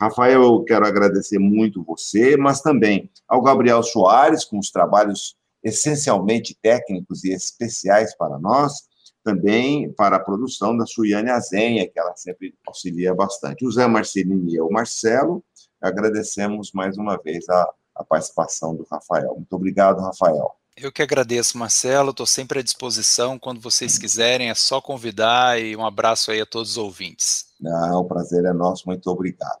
Rafael, 0.00 0.42
eu 0.42 0.64
quero 0.64 0.84
agradecer 0.84 1.38
muito 1.38 1.84
você, 1.84 2.36
mas 2.36 2.60
também 2.60 3.08
ao 3.28 3.40
Gabriel 3.40 3.84
Soares, 3.84 4.44
com 4.44 4.58
os 4.58 4.72
trabalhos 4.72 5.38
essencialmente 5.62 6.56
técnicos 6.60 7.24
e 7.24 7.32
especiais 7.32 8.16
para 8.16 8.38
nós, 8.38 8.88
também 9.22 9.92
para 9.92 10.16
a 10.16 10.20
produção 10.20 10.76
da 10.76 10.86
Suiane 10.86 11.30
Azenha, 11.30 11.88
que 11.88 11.98
ela 11.98 12.16
sempre 12.16 12.54
auxilia 12.66 13.14
bastante. 13.14 13.66
O 13.66 13.70
Zé 13.70 13.86
Marcelino 13.86 14.48
e 14.48 14.56
eu, 14.56 14.68
Marcelo, 14.70 15.44
agradecemos 15.80 16.72
mais 16.72 16.96
uma 16.96 17.16
vez 17.18 17.48
a, 17.48 17.70
a 17.94 18.04
participação 18.04 18.74
do 18.74 18.86
Rafael. 18.90 19.34
Muito 19.34 19.52
obrigado, 19.54 20.00
Rafael. 20.00 20.54
Eu 20.76 20.90
que 20.90 21.02
agradeço, 21.02 21.58
Marcelo. 21.58 22.10
Estou 22.10 22.24
sempre 22.24 22.60
à 22.60 22.62
disposição. 22.62 23.38
Quando 23.38 23.60
vocês 23.60 23.98
quiserem, 23.98 24.48
é 24.48 24.54
só 24.54 24.80
convidar 24.80 25.60
e 25.60 25.76
um 25.76 25.84
abraço 25.84 26.30
aí 26.30 26.40
a 26.40 26.46
todos 26.46 26.70
os 26.70 26.78
ouvintes. 26.78 27.46
Não, 27.60 28.00
o 28.00 28.04
prazer 28.04 28.44
é 28.46 28.52
nosso. 28.52 28.84
Muito 28.86 29.06
obrigado. 29.10 29.60